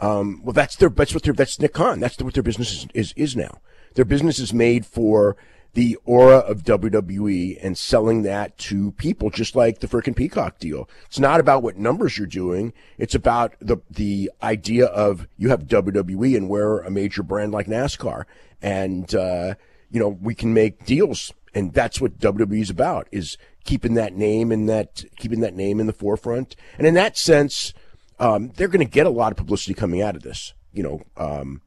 [0.00, 1.98] Um, well, that's their that's what their that's Nick Khan.
[1.98, 3.60] That's what their business is, is is now.
[3.94, 5.36] Their business is made for
[5.72, 10.88] the aura of WWE and selling that to people, just like the frickin' Peacock deal.
[11.06, 12.72] It's not about what numbers you're doing.
[12.96, 17.66] It's about the the idea of you have WWE and we're a major brand like
[17.66, 18.24] NASCAR,
[18.62, 19.54] and uh,
[19.90, 24.14] you know we can make deals, and that's what WWE is about: is keeping that
[24.14, 26.56] name in that keeping that name in the forefront.
[26.78, 27.74] And in that sense
[28.18, 31.02] um, they're going to get a lot of publicity coming out of this, you know,
[31.16, 31.60] um,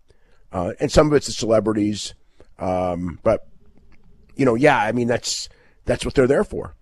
[0.52, 2.16] uh, and some of it's the celebrities,
[2.58, 3.48] um, but
[4.36, 5.50] you know, yeah, I mean that's
[5.86, 6.76] that's what they're there for.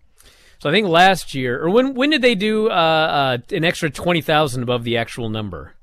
[0.59, 3.89] So I think last year, or when when did they do uh, uh, an extra
[3.89, 5.73] twenty thousand above the actual number?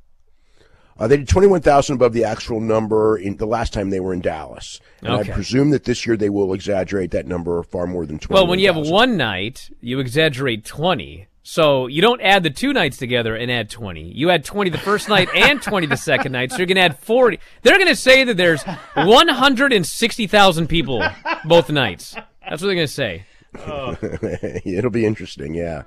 [0.98, 4.00] Uh, they did twenty one thousand above the actual number in the last time they
[4.00, 5.30] were in Dallas, and Okay.
[5.30, 8.34] I presume that this year they will exaggerate that number far more than twenty.
[8.40, 11.26] Well, when you have one night, you exaggerate 20.
[11.46, 14.12] So you don't add the two nights together and add 20.
[14.14, 16.50] You add 20 the first night and 20 the second night.
[16.50, 17.38] So you're going to add 40.
[17.60, 18.62] They're going to say that there's
[18.94, 21.02] 160,000 people
[21.44, 22.14] both nights.
[22.48, 23.24] That's what they're going to say.
[24.64, 25.54] it'll be interesting.
[25.54, 25.82] Yeah.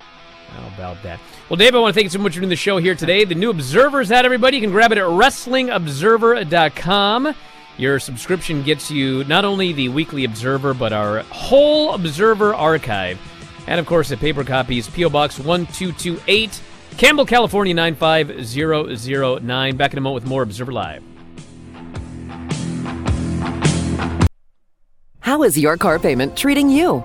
[0.50, 1.18] How about that?
[1.48, 3.24] Well, Dave, I want to thank you so much for doing the show here today.
[3.24, 4.56] The new Observer's out, everybody.
[4.56, 7.34] You can grab it at WrestlingObserver.com.
[7.76, 13.18] Your subscription gets you not only the weekly Observer, but our whole Observer archive.
[13.68, 15.10] And, of course, the paper copies, P.O.
[15.10, 16.60] Box 1228,
[16.96, 19.76] Campbell, California 95009.
[19.76, 21.04] Back in a moment with more Observer Live.
[25.20, 27.04] How is your car payment treating you?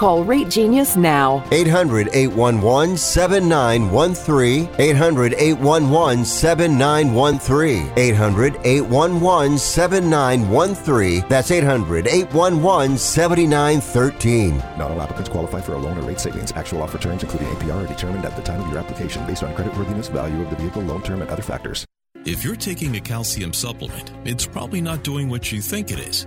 [0.00, 1.44] Call Rate Genius now.
[1.52, 4.70] 800 811 7913.
[4.78, 7.92] 800 811 7913.
[7.98, 11.24] 800 811 7913.
[11.28, 14.56] That's 800 811 7913.
[14.78, 16.50] Not all applicants qualify for a loan or rate savings.
[16.52, 19.54] Actual offer terms, including APR, are determined at the time of your application based on
[19.54, 21.84] creditworthiness, value of the vehicle, loan term, and other factors.
[22.26, 26.26] If you're taking a calcium supplement, it's probably not doing what you think it is.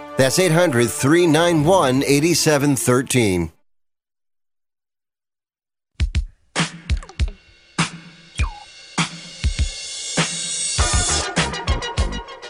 [0.17, 3.51] That's 800 391 8713.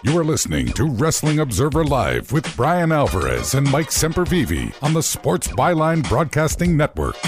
[0.03, 5.03] You are listening to Wrestling Observer Live with Bryan Alvarez and Mike Sempervive on the
[5.03, 7.21] Sports Byline Broadcasting Network.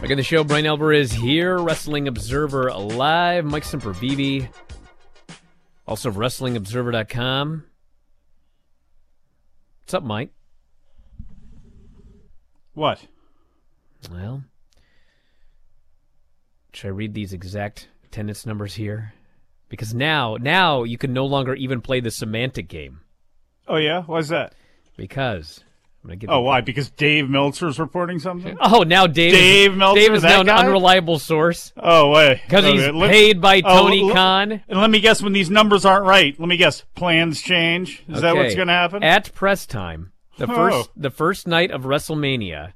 [0.00, 3.44] Back in the show, Bryan Alvarez here, Wrestling Observer Live.
[3.44, 4.48] Mike Sempervive,
[5.86, 7.64] also of WrestlingObserver.com.
[9.88, 10.28] What's up, Mike?
[12.74, 13.06] What?
[14.12, 14.44] Well,
[16.74, 19.14] should I read these exact attendance numbers here?
[19.70, 23.00] Because now, now you can no longer even play the semantic game.
[23.66, 24.52] Oh yeah, why's that?
[24.98, 25.64] Because
[26.10, 26.30] I'm gonna get.
[26.30, 26.62] Oh, why?
[26.62, 28.56] Because Dave Meltzer's reporting something.
[28.62, 29.32] Oh, now Dave.
[29.32, 30.58] Dave is, Meltzer, Dave is now an guy?
[30.64, 31.72] unreliable source.
[31.76, 34.62] Oh wait, because Okay, oh, he's let- paid by Oh, Tony l- Khan.
[34.68, 38.02] And let me guess, when these numbers aren't right, let me guess, plans change.
[38.08, 39.02] Is that what's going to happen?
[39.02, 40.54] At press time, the Oh.
[40.54, 42.72] first the first night of WrestleMania,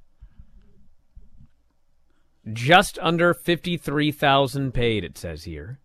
[2.52, 5.04] just under fifty three thousand paid.
[5.04, 5.80] It says here,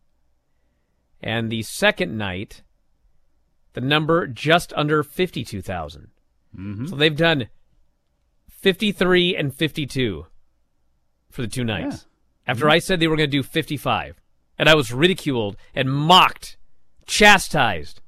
[1.21, 2.63] and the second night,
[3.73, 5.61] the number just under fifty two
[6.55, 6.89] Mhm.
[6.89, 7.47] So they've done
[8.49, 10.27] fifty three and fifty two
[11.29, 12.05] for the two nights.
[12.47, 12.71] After Mm-hmm.
[12.71, 14.19] I said they were going to do fifty five,
[14.57, 16.57] and I was ridiculed and mocked,
[17.05, 18.01] chastised,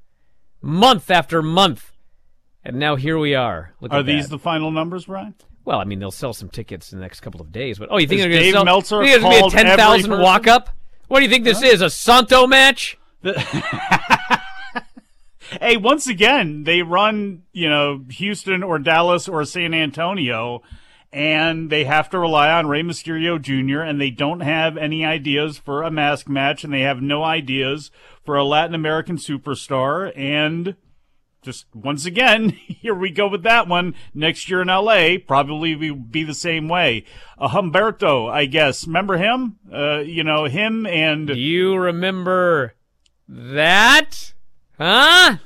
[0.62, 1.92] month after month.
[2.64, 3.74] And now here we are.
[3.82, 4.32] Look Are these that.
[4.36, 5.34] the final numbers, Bryan?
[5.66, 7.80] Well, I mean, they'll sell some tickets in the next couple of days.
[7.80, 8.66] But oh, you think Has they're going to Dave sell?
[8.66, 10.70] Meltzer think there's gonna be a ten thousand walk up?
[11.08, 11.82] What do you think this is?
[11.82, 12.98] A Santo match?
[15.62, 20.62] Hey, once again, they run, you know, Houston or Dallas or San Antonio,
[21.12, 25.58] and they have to rely on Rey Mysterio Jr., and they don't have any ideas
[25.58, 27.90] for a mask match, and they have no ideas
[28.24, 30.76] for a Latin American superstar, and
[31.42, 33.96] just once again, here we go with that one.
[34.14, 37.06] Next year in LA, probably will be the same way.
[37.38, 38.86] Uh, Humberto, I guess.
[38.86, 39.58] Remember him?
[39.74, 41.30] Uh, you know, him and.
[41.30, 42.76] You remember
[43.28, 44.34] that?
[44.80, 45.38] Huh?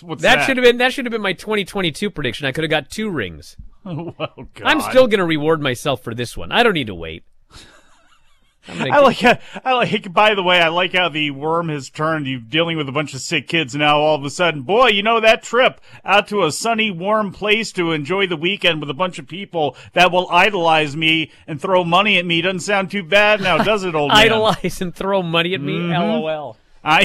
[0.00, 0.46] What's that, that?
[0.46, 2.46] should have been that should have been my 2022 prediction.
[2.46, 3.56] I could have got two rings.
[3.84, 4.48] well, God.
[4.64, 6.50] I'm still going to reward myself for this one.
[6.50, 7.24] I don't need to wait.
[8.66, 11.68] Gonna I get- like how, I like by the way, I like how the worm
[11.68, 12.26] has turned.
[12.26, 14.62] You're dealing with a bunch of sick kids now all of a sudden.
[14.62, 18.80] Boy, you know that trip out to a sunny, warm place to enjoy the weekend
[18.80, 22.60] with a bunch of people that will idolize me and throw money at me doesn't
[22.60, 24.16] sound too bad now, does it, old man?
[24.16, 25.74] idolize and throw money at me.
[25.74, 26.22] Mhm.
[26.22, 26.56] LOL.
[26.82, 27.04] I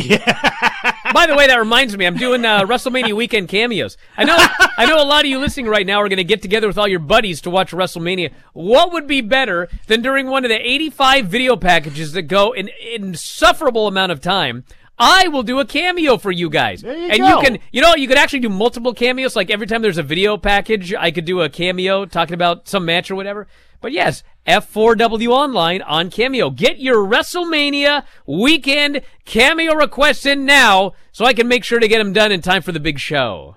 [1.13, 3.97] By the way, that reminds me, I'm doing uh, WrestleMania weekend cameos.
[4.17, 4.37] I know,
[4.77, 6.77] I know, a lot of you listening right now are going to get together with
[6.77, 8.31] all your buddies to watch WrestleMania.
[8.53, 12.69] What would be better than during one of the 85 video packages that go an
[12.93, 14.65] insufferable amount of time?
[14.99, 17.27] I will do a cameo for you guys, you and go.
[17.27, 19.33] you can, you know, you could actually do multiple cameos.
[19.33, 22.83] Like every time there's a video package, I could do a cameo talking about some
[22.83, 23.47] match or whatever.
[23.81, 26.49] But yes, F4W Online on Cameo.
[26.49, 31.99] Get your WrestleMania weekend cameo requests in now so I can make sure to get
[31.99, 33.55] them done in time for the big show.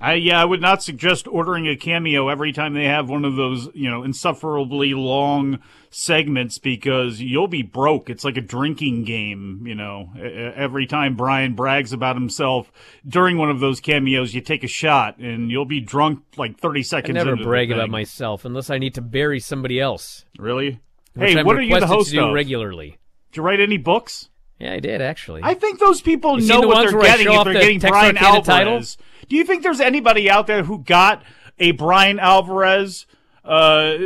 [0.00, 3.36] I yeah, I would not suggest ordering a cameo every time they have one of
[3.36, 8.10] those, you know, insufferably long segments because you'll be broke.
[8.10, 10.10] It's like a drinking game, you know.
[10.54, 12.70] Every time Bryan brags about himself
[13.08, 16.82] during one of those cameos, you take a shot and you'll be drunk like 30
[16.82, 20.26] seconds I never brag about myself unless I need to bury somebody else.
[20.38, 20.80] Really?
[21.14, 22.34] Which Hey, I'm what are you the host to do of?
[22.34, 22.98] regularly?
[23.30, 24.28] Did you write any books?
[24.58, 25.42] Yeah, I did actually.
[25.44, 27.32] I think those people You seen know the what ones they're where I getting show
[27.32, 28.72] if off they're the getting Texarkana Bryan title?
[28.74, 28.98] Alvarez.
[29.28, 31.22] Do you think there's anybody out there who got
[31.58, 33.06] a Bryan Alvarez
[33.44, 33.96] uh,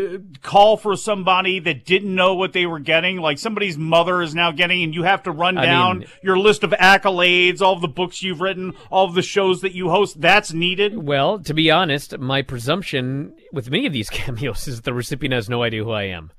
[0.43, 4.53] call for somebody that didn't know what they were getting, like somebody's mother is now
[4.53, 7.81] getting, and you have to run I down mean- your list of accolades, all of
[7.81, 10.21] the books you've written, all of the shows that you host.
[10.21, 10.99] That's needed.
[11.07, 15.33] Well, to be honest, my presumption with many of these cameos is that the recipient
[15.35, 16.33] has no idea who I am.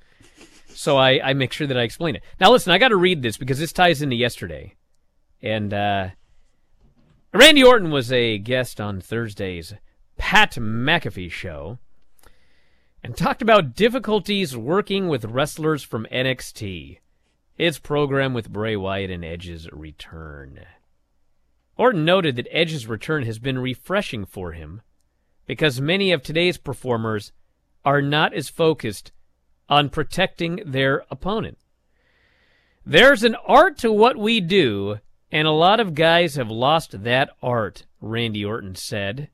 [0.82, 2.24] So I, I make sure that I explain it.
[2.40, 4.74] Now, listen, I got to read this because this ties into yesterday.
[5.40, 6.10] And uh,
[7.32, 9.76] Randy Orton was a guest on Thursday's
[10.18, 11.78] Pat McAfee show
[13.04, 16.98] and talked about difficulties working with wrestlers from NXT.
[17.54, 20.62] His program with Bray Wyatt and Edge's return.
[21.78, 24.82] Orton noted that Edge's return has been refreshing for him
[25.46, 27.34] because many of today's performers
[27.86, 29.12] are not as focused
[29.72, 31.58] on protecting their opponent.
[32.86, 35.00] There's an art to what we do,
[35.32, 39.30] and a lot of guys have lost that art, Randy Orton said.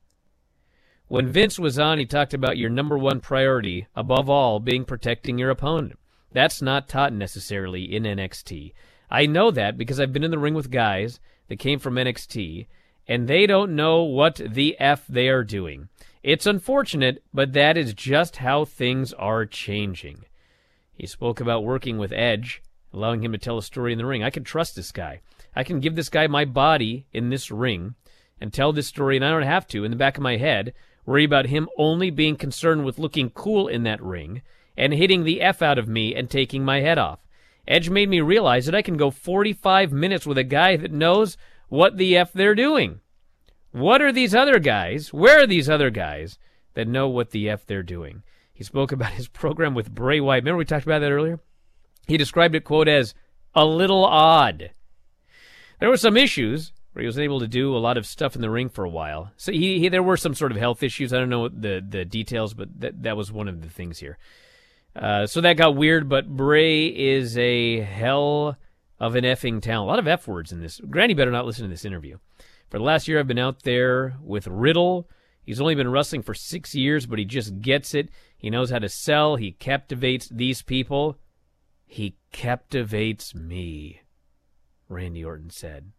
[1.08, 5.38] When Vince was on, he talked about your number one priority, above all, being protecting
[5.38, 5.98] your opponent.
[6.30, 8.74] That's not taught necessarily in NXT.
[9.10, 11.18] I know that because I've been in the ring with guys
[11.48, 12.66] that came from NXT,
[13.08, 15.88] and they don't know what the F they are doing.
[16.22, 20.24] It's unfortunate, but that is just how things are changing.
[20.94, 22.62] He spoke about working with Edge,
[22.92, 24.24] allowing him to tell a story in the ring.
[24.24, 25.20] I can trust this guy.
[25.54, 27.94] I can give this guy my body in this ring
[28.40, 30.74] and tell this story, and I don't have to, in the back of my head,
[31.06, 34.42] worry about him only being concerned with looking cool in that ring
[34.76, 37.20] and hitting the F out of me and taking my head off.
[37.66, 41.36] Edge made me realize that I can go 45 minutes with a guy that knows
[41.68, 43.00] what the F they're doing.
[43.72, 45.12] What are these other guys?
[45.12, 46.38] Where are these other guys
[46.74, 48.22] that know what the F they're doing?
[48.52, 50.44] He spoke about his program with Bray Wyatt.
[50.44, 51.40] Remember we talked about that earlier?
[52.06, 53.14] He described it, quote, as
[53.54, 54.70] a little odd.
[55.80, 58.40] There were some issues where he was able to do a lot of stuff in
[58.40, 59.30] the ring for a while.
[59.36, 61.12] So he, he there were some sort of health issues.
[61.12, 64.18] I don't know the the details, but that that was one of the things here.
[64.96, 68.56] Uh, so that got weird, but Bray is a hell
[68.98, 69.86] of an effing talent.
[69.86, 70.80] A lot of F words in this.
[70.80, 72.18] Granny better not listen to this interview.
[72.68, 75.08] For the last year, I've been out there with Riddle.
[75.42, 78.10] He's only been wrestling for six years, but he just gets it.
[78.36, 79.36] He knows how to sell.
[79.36, 81.18] He captivates these people.
[81.86, 84.02] He captivates me,
[84.90, 85.92] Randy Orton said.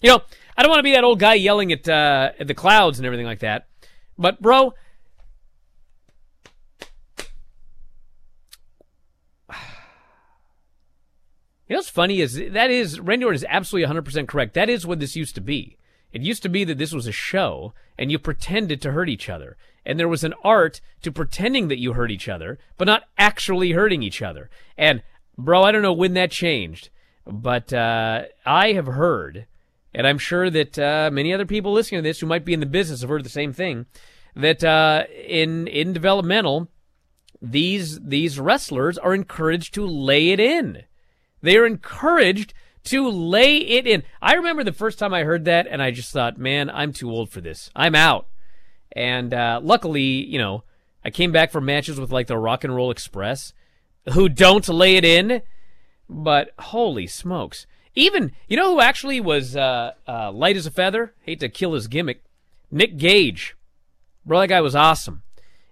[0.00, 0.22] You know,
[0.56, 3.04] I don't want to be that old guy yelling at uh, at the clouds and
[3.04, 3.68] everything like that,
[4.16, 4.72] but bro,
[11.68, 14.54] You know what's funny is that is Randy Orton is absolutely 100% correct.
[14.54, 15.76] That is what this used to be.
[16.12, 19.28] It used to be that this was a show and you pretended to hurt each
[19.28, 19.56] other.
[19.84, 23.72] And there was an art to pretending that you hurt each other, but not actually
[23.72, 24.50] hurting each other.
[24.76, 25.02] And
[25.38, 26.90] bro, I don't know when that changed,
[27.26, 29.46] but uh, I have heard,
[29.94, 32.60] and I'm sure that uh, many other people listening to this who might be in
[32.60, 33.86] the business have heard the same thing,
[34.36, 36.68] that uh, in in developmental,
[37.42, 40.84] these these wrestlers are encouraged to lay it in.
[41.42, 42.52] They are encouraged
[42.84, 44.02] to lay it in.
[44.22, 47.10] I remember the first time I heard that, and I just thought, man, I'm too
[47.10, 47.70] old for this.
[47.74, 48.26] I'm out.
[48.92, 50.64] And uh, luckily, you know,
[51.04, 53.52] I came back from matches with like the Rock and Roll Express,
[54.12, 55.42] who don't lay it in.
[56.08, 57.66] But holy smokes!
[57.94, 61.14] Even you know who actually was uh, uh, light as a feather.
[61.22, 62.24] Hate to kill his gimmick.
[62.70, 63.56] Nick Gage,
[64.24, 65.22] bro, that guy was awesome.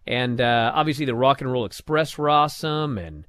[0.07, 3.27] And uh, obviously the Rock and Roll Express were awesome, and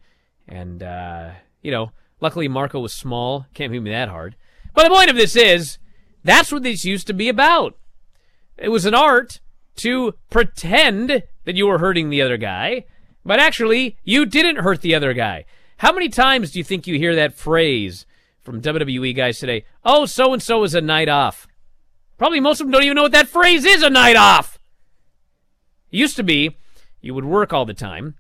[0.47, 3.45] and uh, you know Luckily, Marco was small.
[3.53, 4.35] Can't hit me that hard.
[4.73, 5.77] But the point of this is,
[6.23, 7.75] that's what this used to be about.
[8.57, 9.39] It was an art
[9.77, 12.85] to pretend that you were hurting the other guy,
[13.25, 15.45] but actually, you didn't hurt the other guy.
[15.77, 18.05] How many times do you think you hear that phrase
[18.41, 19.63] from WWE guys today?
[19.85, 21.47] Oh, so and so is a night off.
[22.17, 24.59] Probably most of them don't even know what that phrase is a night off.
[25.89, 26.57] It used to be
[27.01, 28.15] you would work all the time,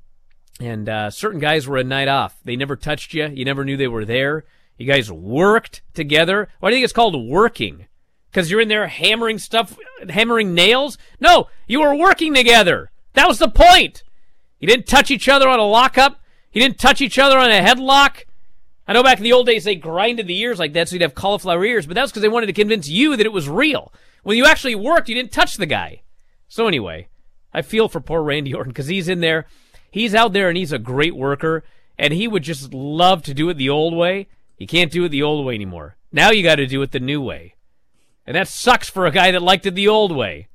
[0.59, 2.37] and uh, certain guys were a night off.
[2.43, 3.27] They never touched you.
[3.27, 4.43] You never knew they were there.
[4.77, 6.49] You guys worked together.
[6.59, 7.87] Why do you think it's called working?
[8.31, 10.97] Because you're in there hammering stuff, hammering nails?
[11.19, 12.91] No, you were working together.
[13.13, 14.03] That was the point.
[14.59, 16.21] You didn't touch each other on a lockup.
[16.51, 18.23] You didn't touch each other on a headlock.
[18.87, 21.03] I know back in the old days they grinded the ears like that so you'd
[21.03, 23.47] have cauliflower ears, but that was because they wanted to convince you that it was
[23.47, 23.93] real.
[24.23, 26.01] When you actually worked, you didn't touch the guy.
[26.47, 27.07] So anyway,
[27.53, 29.45] I feel for poor Randy Orton because he's in there
[29.91, 31.63] he's out there and he's a great worker,
[31.97, 34.27] and he would just love to do it the old way.
[34.57, 35.95] You can't do it the old way anymore.
[36.11, 37.55] Now you got to do it the new way,
[38.25, 40.47] and that sucks for a guy that liked it the old way.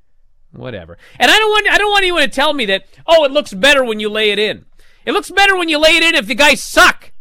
[0.51, 0.97] Whatever.
[1.19, 3.53] And I don't want I don't want anyone to tell me that oh it looks
[3.53, 4.65] better when you lay it in.
[5.05, 7.11] It looks better when you lay it in if the guys suck.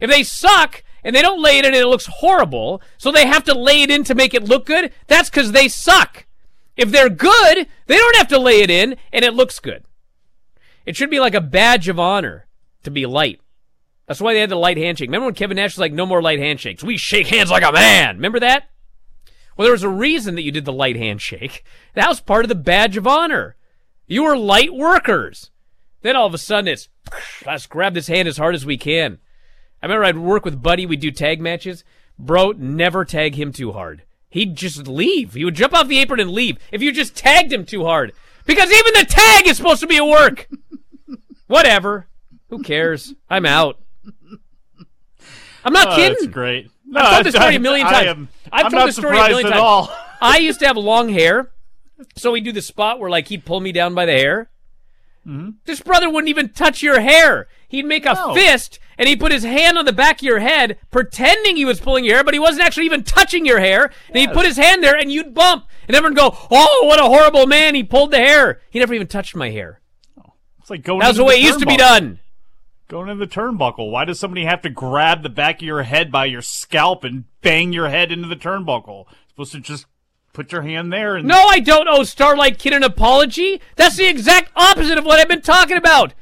[0.00, 3.26] If they suck and they don't lay it in and it looks horrible, so they
[3.26, 6.26] have to lay it in to make it look good, that's because they suck.
[6.76, 9.84] If they're good, they don't have to lay it in and it looks good.
[10.86, 12.46] It should be like a badge of honor
[12.82, 13.40] to be light.
[14.06, 15.08] That's why they had the light handshake.
[15.08, 16.82] Remember when Kevin Nash was like, no more light handshakes?
[16.82, 18.16] We shake hands like a man.
[18.16, 18.64] Remember that?
[19.56, 21.64] Well, there was a reason that you did the light handshake.
[21.94, 23.56] That was part of the badge of honor.
[24.06, 25.50] You were light workers.
[26.02, 26.88] Then all of a sudden it's,
[27.46, 29.18] let's grab this hand as hard as we can.
[29.82, 30.86] I remember I'd work with Buddy.
[30.86, 31.84] We'd do tag matches.
[32.18, 34.02] Bro, never tag him too hard.
[34.28, 35.34] He'd just leave.
[35.34, 38.12] He would jump off the apron and leave if you just tagged him too hard.
[38.50, 40.48] Because even the tag is supposed to be a work.
[41.46, 42.08] Whatever.
[42.48, 43.14] Who cares?
[43.28, 43.78] I'm out.
[45.64, 46.16] I'm not Oh, kidding.
[46.18, 46.68] That's great.
[46.84, 48.06] No, I've told this story a I- million I times.
[48.08, 49.62] am- I've I'm told not this story a surprised million at times.
[49.62, 49.92] all.
[50.20, 51.52] I used to have long hair,
[52.16, 54.50] so we'd do the spot where like he'd pull me down by the hair.
[55.26, 55.50] Mm-hmm.
[55.66, 57.46] This brother wouldn't even touch your hair.
[57.70, 58.34] He'd make a No.
[58.34, 61.80] fist and he'd put his hand on the back of your head, pretending he was
[61.80, 63.90] pulling your hair, but he wasn't actually even touching your hair.
[64.08, 65.64] And he'd put his hand there and you'd bump.
[65.86, 67.74] And everyone go, "Oh, what a horrible man!
[67.74, 68.60] He pulled the hair.
[68.70, 69.80] He never even touched my hair."
[70.60, 71.00] It's like going.
[71.00, 72.18] That was the way it used to be done.
[72.88, 73.90] Going in the turnbuckle.
[73.90, 77.24] Why does somebody have to grab the back of your head by your scalp and
[77.40, 79.04] bang your head into the turnbuckle?
[79.28, 79.86] supposed to just
[80.32, 83.60] put your hand there and No, I don't owe Starlight Kid an apology.
[83.76, 86.12] That's the exact opposite of what I've been talking about.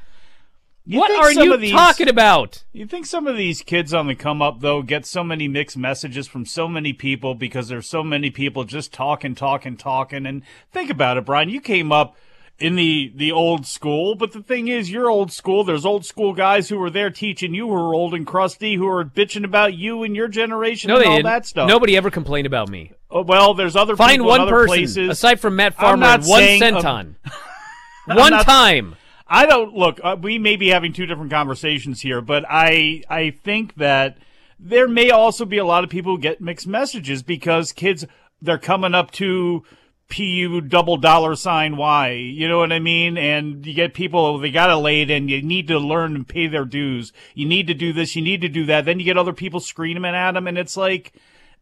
[0.90, 2.64] You what are you these- talking about?
[2.72, 5.76] You think some of these kids on the come up though get so many mixed
[5.76, 10.24] messages from so many people because there's so many people just talking, talking, talking.
[10.24, 11.50] And think about it, Bryan.
[11.50, 12.16] You came up
[12.58, 15.62] in the the old school, but the thing is, you're old school.
[15.62, 18.88] There's old school guys who were there teaching you who are old and crusty, who
[18.88, 21.24] are bitching about you and your generation No, and all didn't.
[21.26, 21.68] that stuff.
[21.68, 22.92] Nobody ever complained about me.
[23.10, 25.08] Oh, well, there's other Find one other person places.
[25.10, 27.16] aside from Matt I'm Farmer one saying, um, centon.
[28.08, 28.96] I'm one not- time.
[29.28, 30.00] I don't look.
[30.02, 34.18] Uh, we may be having two different conversations here, but I I think that
[34.58, 38.06] there may also be a lot of people who get mixed messages because kids
[38.40, 39.64] they're coming up to
[40.08, 42.12] pu double dollar sign y.
[42.12, 43.18] You know what I mean?
[43.18, 45.28] And you get people they gotta lay it in.
[45.28, 47.12] You need to learn and pay their dues.
[47.34, 48.16] You need to do this.
[48.16, 48.86] You need to do that.
[48.86, 51.12] Then you get other people screaming at them, and it's like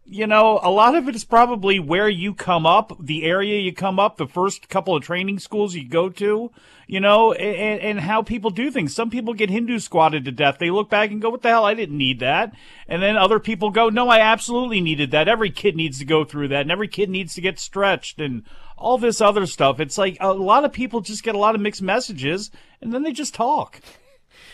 [0.08, 3.72] you know, a lot of it is probably where you come up, the area you
[3.72, 6.52] come up, the first couple of training schools you go to,
[6.86, 8.94] you know, and, and how people do things.
[8.94, 10.58] Some people get Hindu squatted to death.
[10.58, 11.64] They look back and go, what the hell?
[11.64, 12.54] I didn't need that.
[12.86, 15.28] And then other people go, no, I absolutely needed that.
[15.28, 18.44] Every kid needs to go through that and every kid needs to get stretched and
[18.78, 19.80] all this other stuff.
[19.80, 23.02] It's like a lot of people just get a lot of mixed messages and then
[23.02, 23.80] they just talk.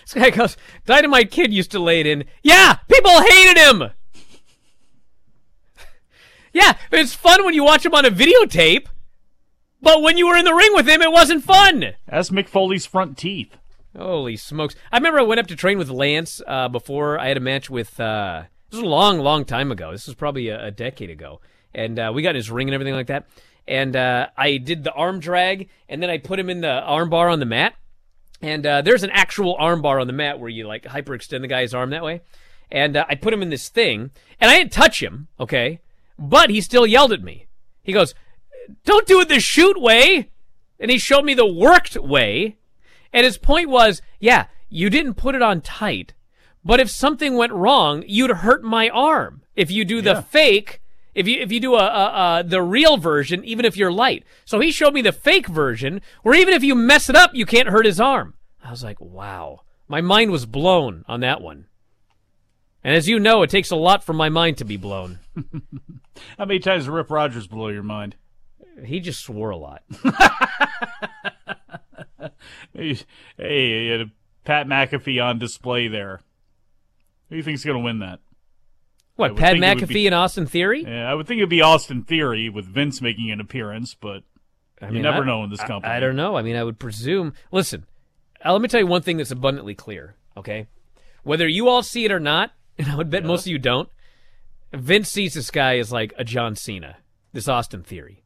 [0.02, 2.24] This guy goes, Dynamite Kid used to lay it in.
[2.42, 3.90] Yeah, people hated him.
[6.52, 8.86] yeah, it's fun when you watch him on a videotape,
[9.82, 11.94] but when you were in the ring with him, it wasn't fun.
[12.08, 13.58] That's Mick Foley's front teeth.
[13.96, 14.74] Holy smokes!
[14.90, 17.68] I remember I went up to train with Lance uh, before I had a match
[17.68, 18.00] with.
[18.00, 19.92] Uh, this was a long, long time ago.
[19.92, 21.42] This was probably a, a decade ago,
[21.74, 23.26] and uh, we got in his ring and everything like that.
[23.68, 27.10] And uh, I did the arm drag, and then I put him in the arm
[27.10, 27.74] bar on the mat.
[28.40, 31.48] And uh, there's an actual arm bar on the mat where you like hyperextend the
[31.48, 32.22] guy's arm that way.
[32.70, 34.10] And uh, I put him in this thing,
[34.40, 35.80] and I didn't touch him, okay?
[36.18, 37.46] But he still yelled at me.
[37.82, 38.14] He goes,
[38.84, 40.30] "Don't do it the shoot way,"
[40.78, 42.56] and he showed me the worked way.
[43.12, 46.14] And his point was, yeah, you didn't put it on tight,
[46.64, 49.42] but if something went wrong, you'd hurt my arm.
[49.54, 50.80] If you do the fake,
[51.14, 54.24] if you if you do a, a, a the real version, even if you're light.
[54.44, 57.44] So he showed me the fake version, where even if you mess it up, you
[57.44, 58.34] can't hurt his arm.
[58.64, 61.66] I was like, wow, my mind was blown on that one.
[62.84, 65.18] And as you know, it takes a lot for my mind to be blown.
[66.38, 68.16] How many times did Rip Rogers blow your mind?
[68.84, 69.82] He just swore a lot.
[72.74, 72.98] Hey,
[73.36, 74.10] hey, had a
[74.44, 76.20] Pat McAfee on display there.
[77.28, 78.20] Who do you think's going to win that?
[79.16, 80.82] What, Pat it would McAfee be- and Austin Theory?
[80.84, 84.22] Yeah, I would think it'd be Austin Theory with Vince making an appearance, but
[84.80, 85.92] I you mean, never I- know in this company.
[85.92, 86.36] I, don't know.
[86.36, 87.34] I mean, I would presume.
[87.50, 87.84] Listen,
[88.44, 90.16] uh, let me tell you one thing that's abundantly clear.
[90.36, 90.66] Okay,
[91.24, 93.88] whether you all see it or not, and I would bet most of you don't.
[94.72, 96.96] Vince sees this guy as like a John Cena,
[97.34, 98.21] this Austin Theory,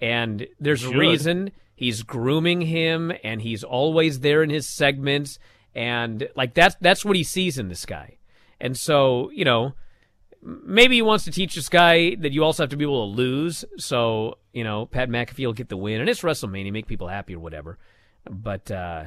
[0.00, 5.38] and there's a reason he's grooming him, and he's always there in his segments,
[5.74, 8.18] and like that's that's what he sees in this guy,
[8.60, 9.74] and so you know
[10.42, 13.16] maybe he wants to teach this guy that you also have to be able to
[13.16, 13.64] lose.
[13.76, 17.34] So, you know, Pat McAfee will get the win, and it's WrestleMania, make people happy
[17.34, 17.78] or whatever.
[18.28, 19.04] But uh,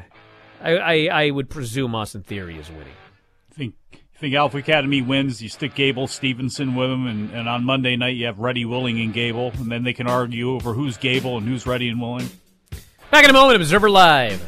[0.62, 2.94] I, I, I would presume Austin Theory is winning.
[3.52, 3.76] think
[4.22, 5.42] think Alpha Academy wins.
[5.42, 9.02] You stick Gable Stevenson with him, and, and on Monday night you have Ready, Willing,
[9.02, 12.30] and Gable, and then they can argue over who's Gable and who's Ready and Willing.
[13.10, 14.48] Back in a moment, Observer Live.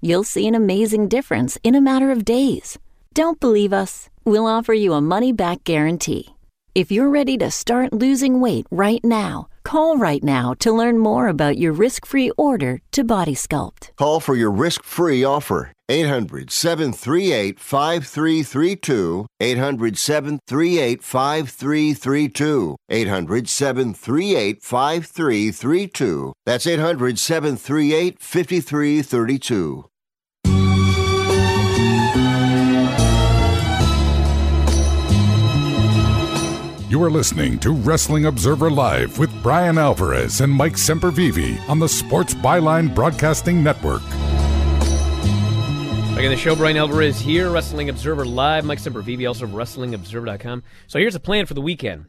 [0.00, 2.78] You'll see an amazing difference in a matter of days.
[3.14, 4.08] Don't believe us?
[4.24, 6.36] We'll offer you a money back guarantee.
[6.78, 11.26] If you're ready to start losing weight right now, call right now to learn more
[11.26, 13.90] about your risk free order to Body Sculpt.
[13.96, 15.72] Call for your risk free offer.
[15.88, 19.26] 800 738 5332.
[19.40, 22.76] 800 738 5332.
[22.88, 26.32] 800 738 5332.
[26.46, 29.84] That's 800 738 5332.
[36.88, 41.86] You are listening to Wrestling Observer Live with Bryan Alvarez and Mike Sempervive on the
[41.86, 44.00] Sports Byline Broadcasting Network.
[46.14, 48.64] Back in the show, Bryan Alvarez here, Wrestling Observer Live.
[48.64, 50.62] Mike Sempervive, also of WrestlingObserver.com.
[50.86, 52.06] So here's a plan for the weekend.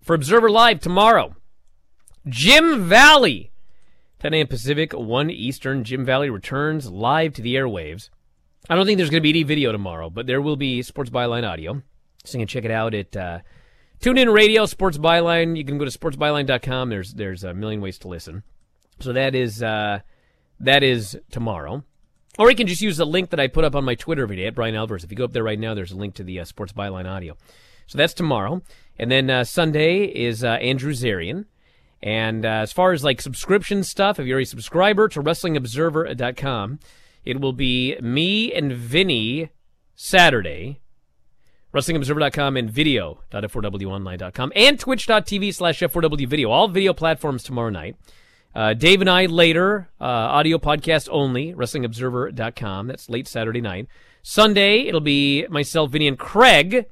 [0.00, 1.36] For Observer Live tomorrow,
[2.26, 3.52] Jim Valley,
[4.20, 4.46] 10 a.m.
[4.46, 5.84] Pacific, 1 Eastern.
[5.84, 8.08] Jim Valley returns live to the airwaves.
[8.70, 11.10] I don't think there's going to be any video tomorrow, but there will be Sports
[11.10, 11.82] Byline audio.
[12.24, 13.40] So you can check it out at uh,
[14.00, 15.56] TuneIn Radio, Sports Byline.
[15.56, 16.88] You can go to sportsbyline.com.
[16.88, 18.44] There's there's a million ways to listen.
[19.00, 20.00] So that is uh,
[20.60, 21.84] that is tomorrow.
[22.38, 24.36] Or you can just use the link that I put up on my Twitter every
[24.36, 25.02] day at Bryan Alvarez.
[25.02, 27.08] If you go up there right now, there's a link to the uh, Sports Byline
[27.08, 27.36] audio.
[27.88, 28.62] So that's tomorrow.
[28.96, 31.46] And then uh, Sunday is uh, Andrew Zarian.
[32.00, 36.78] And uh, as far as like subscription stuff, if you're a subscriber to WrestlingObserver.com,
[37.24, 39.50] it will be me and Vinny
[39.96, 40.80] Saturday.
[41.74, 46.50] WrestlingObserver.com and video.f4wonline.com and twitch.tv slash F4W video.
[46.50, 47.96] All video platforms tomorrow night.
[48.54, 52.86] Uh, Dave and I later, uh, audio podcast only, WrestlingObserver.com.
[52.86, 53.86] That's late Saturday night.
[54.22, 56.86] Sunday, it'll be myself, Vinny, and Craig,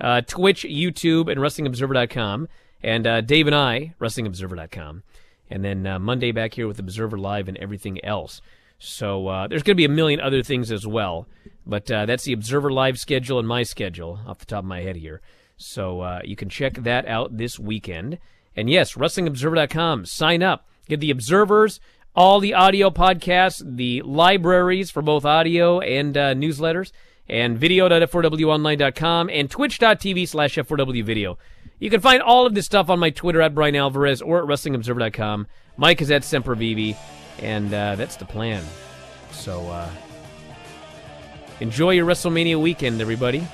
[0.00, 2.48] uh, Twitch, YouTube, and WrestlingObserver.com.
[2.82, 5.02] And uh, Dave and I, WrestlingObserver.com.
[5.50, 8.40] And then uh, Monday back here with Observer Live and everything else.
[8.78, 11.26] So uh, there's going to be a million other things as well.
[11.66, 14.82] But uh, that's the Observer Live schedule and my schedule off the top of my
[14.82, 15.20] head here.
[15.56, 18.18] So uh, you can check that out this weekend.
[18.54, 20.06] And yes, WrestlingObserver.com.
[20.06, 20.68] Sign up.
[20.88, 21.80] Get the Observers,
[22.14, 26.92] all the audio podcasts, the libraries for both audio and uh, newsletters,
[27.28, 31.38] and video.f4wonline.com and twitch.tv slash f4w video.
[31.78, 34.44] You can find all of this stuff on my Twitter at Bryan Alvarez or at
[34.44, 35.46] WrestlingObserver.com.
[35.76, 36.96] Mike is at Sempervive,
[37.40, 38.62] and uh, that's the plan.
[39.32, 39.90] So uh,
[41.60, 43.46] enjoy your WrestleMania weekend, everybody.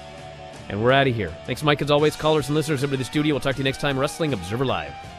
[0.68, 1.36] And we're out of here.
[1.44, 2.16] Thanks, Mike, as always.
[2.16, 3.34] Callers and listeners over to the studio.
[3.34, 3.98] We'll talk to you next time.
[3.98, 5.11] Wrestling Observer Live.